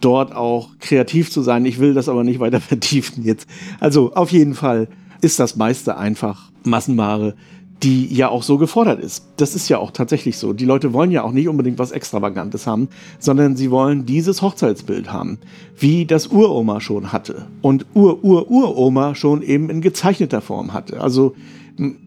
dort 0.00 0.34
auch 0.34 0.70
kreativ 0.78 1.30
zu 1.30 1.42
sein. 1.42 1.64
Ich 1.64 1.78
will 1.78 1.94
das 1.94 2.08
aber 2.08 2.24
nicht 2.24 2.40
weiter 2.40 2.60
vertiefen 2.60 3.24
jetzt. 3.24 3.48
Also 3.80 4.14
auf 4.14 4.30
jeden 4.30 4.54
Fall 4.54 4.88
ist 5.20 5.40
das 5.40 5.56
meiste 5.56 5.96
einfach 5.96 6.50
Massenware, 6.64 7.34
die 7.82 8.12
ja 8.12 8.28
auch 8.28 8.42
so 8.42 8.58
gefordert 8.58 9.00
ist. 9.00 9.24
Das 9.36 9.54
ist 9.54 9.68
ja 9.68 9.78
auch 9.78 9.92
tatsächlich 9.92 10.36
so. 10.36 10.52
Die 10.52 10.64
Leute 10.64 10.92
wollen 10.92 11.10
ja 11.12 11.22
auch 11.22 11.32
nicht 11.32 11.48
unbedingt 11.48 11.78
was 11.78 11.92
Extravagantes 11.92 12.66
haben, 12.66 12.88
sondern 13.18 13.56
sie 13.56 13.70
wollen 13.70 14.04
dieses 14.04 14.42
Hochzeitsbild 14.42 15.12
haben, 15.12 15.38
wie 15.76 16.04
das 16.04 16.28
Uroma 16.28 16.80
schon 16.80 17.12
hatte 17.12 17.46
und 17.62 17.86
Ur-Ur-Uroma 17.94 19.14
schon 19.14 19.42
eben 19.42 19.70
in 19.70 19.80
gezeichneter 19.80 20.40
Form 20.40 20.72
hatte. 20.72 21.00
Also 21.00 21.36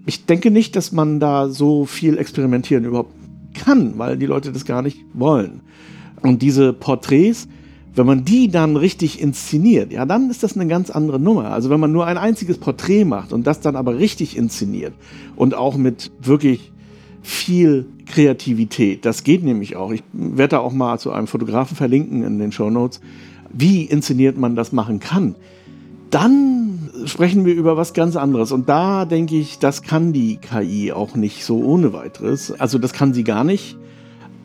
ich 0.06 0.26
denke 0.26 0.52
nicht, 0.52 0.76
dass 0.76 0.92
man 0.92 1.22
da 1.22 1.48
so 1.48 1.86
viel 1.86 2.18
experimentieren 2.18 2.84
überhaupt 2.84 3.14
kann, 3.54 3.98
weil 3.98 4.18
die 4.18 4.26
Leute 4.26 4.52
das 4.52 4.66
gar 4.66 4.82
nicht 4.82 4.98
wollen. 5.14 5.62
Und 6.22 6.42
diese 6.42 6.74
Porträts, 6.74 7.48
wenn 7.96 8.06
man 8.06 8.24
die 8.24 8.48
dann 8.48 8.78
richtig 8.78 9.20
inszeniert, 9.20 9.92
ja, 9.92 10.06
dann 10.06 10.30
ist 10.30 10.44
das 10.44 10.56
eine 10.56 10.68
ganz 10.68 10.90
andere 10.90 11.20
Nummer. 11.20 11.52
Also 11.52 11.70
wenn 11.70 11.80
man 11.80 11.92
nur 11.92 12.06
ein 12.06 12.18
einziges 12.18 12.58
Porträt 12.58 13.04
macht 13.04 13.34
und 13.34 13.46
das 13.48 13.60
dann 13.60 13.76
aber 13.76 13.98
richtig 13.98 14.38
inszeniert 14.38 14.94
und 15.36 15.54
auch 15.54 15.76
mit 15.76 16.12
wirklich 16.22 16.72
viel 17.22 17.86
Kreativität, 18.06 19.06
das 19.06 19.24
geht 19.24 19.44
nämlich 19.44 19.76
auch. 19.76 19.92
Ich 19.92 20.04
werde 20.14 20.52
da 20.52 20.60
auch 20.60 20.74
mal 20.74 21.00
zu 21.00 21.12
einem 21.12 21.28
Fotografen 21.28 21.76
verlinken 21.76 22.24
in 22.24 22.40
den 22.40 22.52
Show 22.52 22.70
Notes, 22.70 23.02
wie 23.52 23.84
inszeniert 23.84 24.38
man 24.38 24.56
das 24.56 24.72
machen 24.72 25.00
kann. 25.00 25.36
Dann 26.10 26.90
sprechen 27.06 27.46
wir 27.46 27.54
über 27.54 27.78
was 27.78 27.94
ganz 27.94 28.16
anderes. 28.16 28.52
Und 28.52 28.70
da 28.70 29.06
denke 29.06 29.36
ich, 29.36 29.60
das 29.60 29.82
kann 29.82 30.14
die 30.14 30.38
KI 30.38 30.92
auch 30.92 31.16
nicht 31.16 31.46
so 31.46 31.62
ohne 31.64 31.94
weiteres. 31.94 32.52
Also 32.52 32.78
das 32.78 32.94
kann 32.94 33.14
sie 33.14 33.24
gar 33.24 33.44
nicht, 33.44 33.78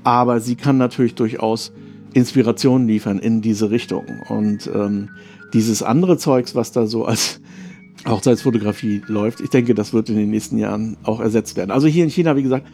aber 0.05 0.41
sie 0.41 0.57
kann 0.57 0.79
natürlich 0.79 1.15
durchaus 1.15 1.73
Inspiration 2.17 2.87
liefern 2.87 3.19
in 3.19 3.43
diese 3.43 3.71
Richtung. 3.71 4.07
Und 4.29 4.71
ähm, 4.75 5.11
dieses 5.53 5.83
andere 5.83 6.17
Zeugs, 6.17 6.55
was 6.55 6.73
da 6.73 6.87
so 6.87 7.05
als 7.05 7.41
Hochzeitsfotografie 8.09 9.03
läuft, 9.07 9.41
ich 9.41 9.51
denke, 9.51 9.75
das 9.75 9.93
wird 9.93 10.09
in 10.09 10.17
den 10.17 10.31
nächsten 10.31 10.57
Jahren 10.57 10.97
auch 11.03 11.21
ersetzt 11.21 11.57
werden. 11.57 11.71
Also 11.71 11.87
hier 11.87 12.05
in 12.05 12.11
China, 12.11 12.35
wie 12.35 12.43
gesagt, 12.43 12.67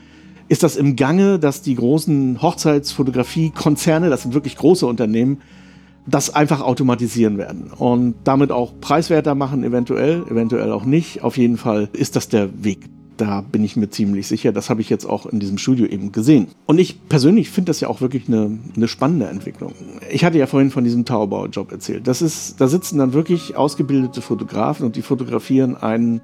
ist 0.48 0.62
das 0.62 0.76
im 0.76 0.94
Gange, 0.94 1.40
dass 1.40 1.60
die 1.60 1.74
großen 1.74 2.40
Hochzeitsfotografie-Konzerne, 2.40 4.10
das 4.10 4.22
sind 4.22 4.32
wirklich 4.32 4.56
große 4.56 4.86
Unternehmen, 4.86 5.38
das 6.06 6.34
einfach 6.34 6.60
automatisieren 6.60 7.38
werden 7.38 7.70
und 7.76 8.14
damit 8.24 8.52
auch 8.52 8.78
preiswerter 8.80 9.34
machen, 9.34 9.64
eventuell, 9.64 10.24
eventuell 10.28 10.70
auch 10.70 10.84
nicht. 10.84 11.22
Auf 11.22 11.36
jeden 11.36 11.56
Fall 11.56 11.88
ist 11.92 12.14
das 12.16 12.28
der 12.28 12.64
Weg 12.64 12.88
da 13.16 13.40
bin 13.40 13.64
ich 13.64 13.76
mir 13.76 13.90
ziemlich 13.90 14.26
sicher. 14.26 14.52
Das 14.52 14.70
habe 14.70 14.80
ich 14.80 14.90
jetzt 14.90 15.04
auch 15.04 15.26
in 15.26 15.40
diesem 15.40 15.58
Studio 15.58 15.86
eben 15.86 16.12
gesehen. 16.12 16.48
Und 16.66 16.78
ich 16.78 17.08
persönlich 17.08 17.50
finde 17.50 17.70
das 17.70 17.80
ja 17.80 17.88
auch 17.88 18.00
wirklich 18.00 18.28
eine, 18.28 18.58
eine 18.74 18.88
spannende 18.88 19.26
Entwicklung. 19.26 19.74
Ich 20.10 20.24
hatte 20.24 20.38
ja 20.38 20.46
vorhin 20.46 20.70
von 20.70 20.84
diesem 20.84 21.04
Taubau-Job 21.04 21.72
erzählt. 21.72 22.06
Das 22.06 22.22
ist, 22.22 22.60
da 22.60 22.68
sitzen 22.68 22.98
dann 22.98 23.12
wirklich 23.12 23.56
ausgebildete 23.56 24.22
Fotografen 24.22 24.86
und 24.86 24.96
die 24.96 25.02
fotografieren 25.02 25.76
einen, 25.76 26.20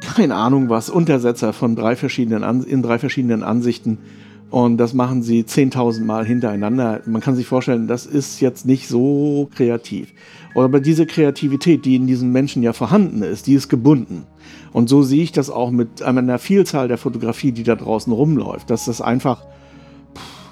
keine 0.00 0.34
Ahnung 0.34 0.68
was, 0.68 0.90
Untersetzer 0.90 1.52
von 1.52 1.76
drei 1.76 1.96
verschiedenen, 1.96 2.64
in 2.64 2.82
drei 2.82 2.98
verschiedenen 2.98 3.42
Ansichten. 3.42 3.98
Und 4.50 4.78
das 4.78 4.94
machen 4.94 5.22
sie 5.22 5.44
10.000 5.44 6.04
Mal 6.04 6.26
hintereinander. 6.26 7.02
Man 7.06 7.20
kann 7.20 7.36
sich 7.36 7.46
vorstellen, 7.46 7.86
das 7.86 8.04
ist 8.04 8.40
jetzt 8.40 8.66
nicht 8.66 8.88
so 8.88 9.48
kreativ. 9.54 10.12
Aber 10.56 10.80
diese 10.80 11.06
Kreativität, 11.06 11.84
die 11.84 11.94
in 11.94 12.08
diesen 12.08 12.32
Menschen 12.32 12.62
ja 12.62 12.72
vorhanden 12.72 13.22
ist, 13.22 13.46
die 13.46 13.54
ist 13.54 13.68
gebunden. 13.68 14.26
Und 14.72 14.88
so 14.88 15.02
sehe 15.02 15.22
ich 15.22 15.32
das 15.32 15.50
auch 15.50 15.70
mit 15.70 16.02
einer 16.02 16.38
Vielzahl 16.38 16.88
der 16.88 16.98
Fotografie, 16.98 17.52
die 17.52 17.64
da 17.64 17.74
draußen 17.74 18.12
rumläuft, 18.12 18.70
dass 18.70 18.84
das 18.84 19.00
einfach 19.00 19.44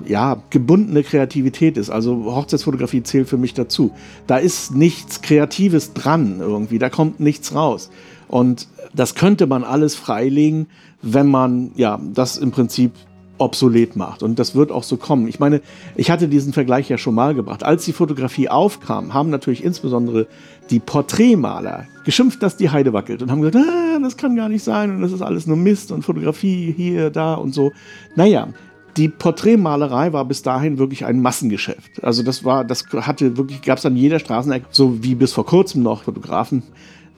ja, 0.07 0.43
gebundene 0.51 1.03
Kreativität 1.03 1.77
ist. 1.77 1.91
Also 1.91 2.25
Hochzeitsfotografie 2.25 3.03
zählt 3.03 3.29
für 3.29 3.37
mich 3.37 3.55
dazu. 3.55 3.93
Da 4.27 4.37
ist 4.37 4.75
nichts 4.75 5.23
Kreatives 5.23 5.93
dran 5.93 6.41
irgendwie, 6.41 6.79
da 6.79 6.91
kommt 6.91 7.21
nichts 7.21 7.55
raus. 7.55 7.91
Und 8.29 8.69
das 8.95 9.15
könnte 9.15 9.47
man 9.47 9.65
alles 9.65 9.95
freilegen, 9.95 10.67
wenn 11.03 11.29
man 11.29 11.73
ja 11.77 12.01
das 12.15 12.37
im 12.37 12.51
Prinzip 12.51 12.93
obsolet 13.39 13.97
macht. 13.97 14.23
Und 14.23 14.39
das 14.39 14.55
wird 14.55 14.71
auch 14.71 14.83
so 14.83 14.97
kommen. 14.97 15.29
Ich 15.29 15.39
meine, 15.39 15.61
ich 15.97 16.11
hatte 16.11 16.29
diesen 16.29 16.53
Vergleich 16.53 16.89
ja 16.89 16.99
schon 16.99 17.15
mal 17.15 17.35
gebracht. 17.35 17.63
Als 17.65 17.85
die 17.85 17.93
Fotografie 17.93 18.49
aufkam, 18.49 19.15
haben 19.15 19.31
natürlich 19.31 19.65
insbesondere 19.65 20.27
die 20.71 20.81
Porträtmaler 20.81 21.87
geschimpft, 22.05 22.43
dass 22.43 22.57
die 22.57 22.71
Heide 22.71 22.93
wackelt 22.93 23.23
und 23.23 23.31
haben 23.31 23.41
gesagt, 23.41 23.65
ah, 23.65 23.99
das 24.01 24.17
kann 24.17 24.37
gar 24.37 24.49
nicht 24.49 24.63
sein 24.63 24.91
und 24.91 25.01
das 25.01 25.13
ist 25.13 25.23
alles 25.23 25.47
nur 25.47 25.57
Mist 25.57 25.93
und 25.93 26.03
Fotografie 26.03 26.75
hier, 26.77 27.11
da 27.11 27.35
und 27.35 27.55
so. 27.55 27.73
Naja, 28.17 28.49
die 28.97 29.09
Porträtmalerei 29.09 30.13
war 30.13 30.25
bis 30.25 30.43
dahin 30.43 30.79
wirklich 30.79 31.05
ein 31.05 31.23
Massengeschäft. 31.23 32.03
Also 32.03 32.23
das 32.23 32.45
war, 32.45 32.65
das 32.65 32.85
hatte 32.93 33.37
wirklich, 33.37 33.63
gab 33.63 33.79
es 33.79 33.87
an 33.87 33.97
jeder 33.97 34.19
Straßenecke, 34.19 34.67
so 34.71 35.03
wie 35.03 35.15
bis 35.15 35.33
vor 35.33 35.47
kurzem 35.47 35.83
noch 35.83 36.03
Fotografen. 36.03 36.63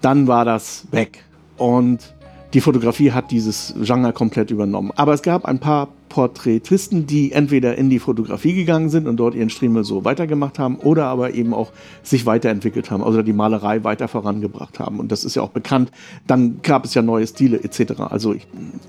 Dann 0.00 0.26
war 0.26 0.44
das 0.44 0.87
weg. 0.90 1.24
Und 1.56 2.14
die 2.53 2.61
Fotografie 2.61 3.13
hat 3.13 3.31
dieses 3.31 3.75
Genre 3.81 4.13
komplett 4.13 4.51
übernommen. 4.51 4.93
Aber 4.97 5.15
es 5.15 5.23
gab 5.23 5.45
ein 5.45 5.61
paar 5.61 5.89
Porträtisten, 6.09 7.07
die 7.07 7.31
entweder 7.31 7.79
in 7.79 7.89
die 7.89 8.01
Fotografie 8.01 8.53
gegangen 8.53 8.91
sind 8.91 9.07
und 9.07 9.17
dort 9.17 9.35
ihren 9.35 9.51
Striemel 9.51 9.85
so 9.85 10.05
weitergemacht 10.05 10.59
haben 10.59 10.77
oder 10.77 11.07
aber 11.07 11.35
eben 11.35 11.55
auch 11.55 11.71
sich 12.03 12.27
weiterentwickelt 12.27 12.91
haben, 12.91 13.05
also 13.05 13.23
die 13.23 13.33
Malerei 13.33 13.85
weiter 13.85 14.09
vorangebracht 14.09 14.81
haben. 14.81 14.99
Und 14.99 15.13
das 15.13 15.25
ist 15.25 15.37
ja 15.37 15.43
auch 15.43 15.51
bekannt. 15.51 15.93
Dann 16.27 16.61
gab 16.63 16.85
es 16.85 16.95
ja 16.95 17.03
neue 17.03 17.27
Stile 17.27 17.63
etc. 17.63 18.01
Also 18.01 18.35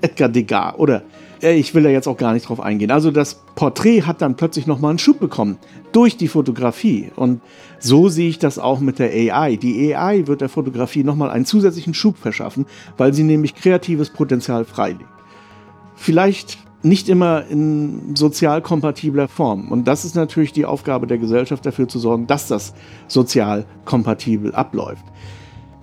Edgar 0.00 0.28
Degas 0.28 0.74
oder 0.78 1.02
äh, 1.42 1.54
ich 1.54 1.74
will 1.74 1.84
da 1.84 1.90
jetzt 1.90 2.08
auch 2.08 2.16
gar 2.16 2.32
nicht 2.32 2.48
drauf 2.48 2.60
eingehen. 2.60 2.90
Also 2.90 3.10
das 3.12 3.40
Porträt 3.54 4.02
hat 4.02 4.20
dann 4.20 4.36
plötzlich 4.36 4.66
nochmal 4.66 4.90
einen 4.90 4.98
Schub 4.98 5.20
bekommen 5.20 5.58
durch 5.92 6.16
die 6.16 6.28
Fotografie. 6.28 7.10
Und 7.16 7.40
so 7.78 8.08
sehe 8.08 8.28
ich 8.28 8.38
das 8.38 8.58
auch 8.58 8.80
mit 8.80 8.98
der 8.98 9.10
AI. 9.10 9.56
Die 9.56 9.94
AI 9.94 10.26
wird 10.26 10.40
der 10.40 10.48
Fotografie 10.48 11.04
nochmal 11.04 11.30
einen 11.30 11.44
zusätzlichen 11.44 11.94
Schub 11.94 12.16
verschaffen, 12.16 12.66
weil 12.96 13.14
sie 13.14 13.22
nämlich 13.22 13.54
kreatives 13.54 14.10
Potenzial 14.10 14.64
freilegt. 14.64 15.08
Vielleicht 15.94 16.58
nicht 16.82 17.08
immer 17.08 17.46
in 17.46 18.16
sozial 18.16 18.60
kompatibler 18.60 19.28
Form. 19.28 19.70
Und 19.70 19.86
das 19.86 20.04
ist 20.04 20.16
natürlich 20.16 20.52
die 20.52 20.64
Aufgabe 20.64 21.06
der 21.06 21.18
Gesellschaft, 21.18 21.64
dafür 21.64 21.88
zu 21.88 21.98
sorgen, 21.98 22.26
dass 22.26 22.48
das 22.48 22.74
sozial 23.06 23.66
kompatibel 23.84 24.54
abläuft. 24.54 25.04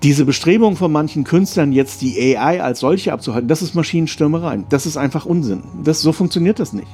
Diese 0.04 0.24
Bestrebung 0.26 0.78
von 0.78 0.92
manchen 0.92 1.26
Künstlern, 1.26 1.74
jetzt 1.74 2.02
die 2.02 2.38
AI 2.38 2.62
als 2.64 2.80
solche 2.80 3.12
abzuhalten, 3.12 3.50
das 3.50 3.62
ist 3.62 3.76
Maschinenstürmerei. 3.76 4.64
Das 4.70 4.86
ist 4.86 4.96
einfach 4.96 5.26
Unsinn. 5.26 5.64
Das, 5.84 6.02
so 6.02 6.14
funktioniert 6.14 6.60
das 6.60 6.72
nicht. 6.72 6.88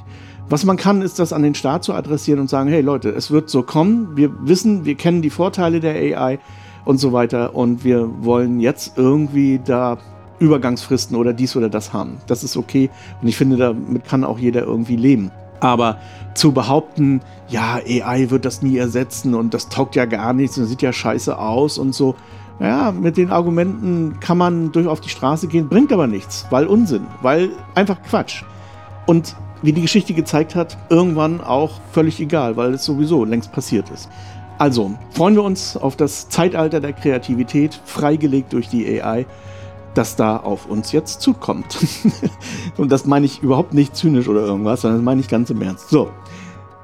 Was 0.48 0.64
man 0.64 0.76
kann, 0.76 1.02
ist 1.02 1.18
das 1.18 1.32
an 1.32 1.42
den 1.42 1.56
Staat 1.56 1.82
zu 1.82 1.92
adressieren 1.92 2.38
und 2.38 2.48
sagen, 2.48 2.70
hey 2.70 2.80
Leute, 2.80 3.08
es 3.10 3.32
wird 3.32 3.50
so 3.50 3.64
kommen, 3.64 4.16
wir 4.16 4.30
wissen, 4.46 4.84
wir 4.84 4.94
kennen 4.94 5.20
die 5.20 5.30
Vorteile 5.30 5.80
der 5.80 5.94
AI 5.94 6.38
und 6.84 6.98
so 6.98 7.12
weiter 7.12 7.56
und 7.56 7.82
wir 7.82 8.08
wollen 8.22 8.60
jetzt 8.60 8.96
irgendwie 8.96 9.60
da 9.64 9.98
Übergangsfristen 10.38 11.16
oder 11.16 11.32
dies 11.32 11.56
oder 11.56 11.68
das 11.68 11.92
haben. 11.92 12.18
Das 12.28 12.44
ist 12.44 12.56
okay 12.56 12.90
und 13.20 13.26
ich 13.26 13.36
finde, 13.36 13.56
damit 13.56 14.04
kann 14.04 14.22
auch 14.22 14.38
jeder 14.38 14.62
irgendwie 14.62 14.94
leben. 14.94 15.32
Aber 15.58 15.98
zu 16.34 16.52
behaupten, 16.52 17.22
ja, 17.48 17.80
AI 17.84 18.30
wird 18.30 18.44
das 18.44 18.62
nie 18.62 18.76
ersetzen 18.76 19.34
und 19.34 19.52
das 19.52 19.68
taugt 19.68 19.96
ja 19.96 20.04
gar 20.04 20.32
nichts 20.32 20.56
und 20.58 20.66
sieht 20.66 20.82
ja 20.82 20.92
scheiße 20.92 21.36
aus 21.36 21.76
und 21.76 21.92
so, 21.92 22.14
ja, 22.60 22.92
mit 22.92 23.16
den 23.16 23.30
Argumenten 23.30 24.20
kann 24.20 24.38
man 24.38 24.70
durch 24.70 24.86
auf 24.86 25.00
die 25.00 25.08
Straße 25.08 25.48
gehen, 25.48 25.68
bringt 25.68 25.92
aber 25.92 26.06
nichts, 26.06 26.46
weil 26.50 26.66
Unsinn, 26.66 27.08
weil 27.20 27.50
einfach 27.74 28.00
Quatsch. 28.02 28.44
Und 29.06 29.34
wie 29.66 29.72
die 29.72 29.82
Geschichte 29.82 30.14
gezeigt 30.14 30.54
hat, 30.54 30.78
irgendwann 30.88 31.40
auch 31.40 31.80
völlig 31.92 32.20
egal, 32.20 32.56
weil 32.56 32.74
es 32.74 32.84
sowieso 32.84 33.24
längst 33.24 33.52
passiert 33.52 33.90
ist. 33.90 34.08
Also 34.58 34.92
freuen 35.10 35.34
wir 35.34 35.42
uns 35.42 35.76
auf 35.76 35.96
das 35.96 36.28
Zeitalter 36.28 36.80
der 36.80 36.94
Kreativität, 36.94 37.78
freigelegt 37.84 38.52
durch 38.52 38.68
die 38.68 39.02
AI 39.02 39.26
das 39.96 40.14
da 40.14 40.36
auf 40.36 40.66
uns 40.66 40.92
jetzt 40.92 41.22
zukommt. 41.22 41.78
Und 42.76 42.92
das 42.92 43.06
meine 43.06 43.26
ich 43.26 43.42
überhaupt 43.42 43.72
nicht 43.72 43.96
zynisch 43.96 44.28
oder 44.28 44.40
irgendwas, 44.40 44.82
sondern 44.82 45.00
das 45.00 45.04
meine 45.04 45.20
ich 45.20 45.28
ganz 45.28 45.50
im 45.50 45.62
Ernst. 45.62 45.88
So, 45.88 46.10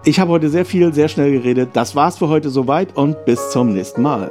ich 0.05 0.19
habe 0.19 0.31
heute 0.31 0.49
sehr 0.49 0.65
viel, 0.65 0.93
sehr 0.95 1.09
schnell 1.09 1.31
geredet. 1.33 1.71
Das 1.75 1.95
war's 1.95 2.19
für 2.19 2.29
heute 2.29 2.51
soweit 2.51 2.97
und 2.97 3.25
bis 3.25 3.51
zum 3.51 3.75
nächsten 3.75 4.03
Mal. 4.03 4.31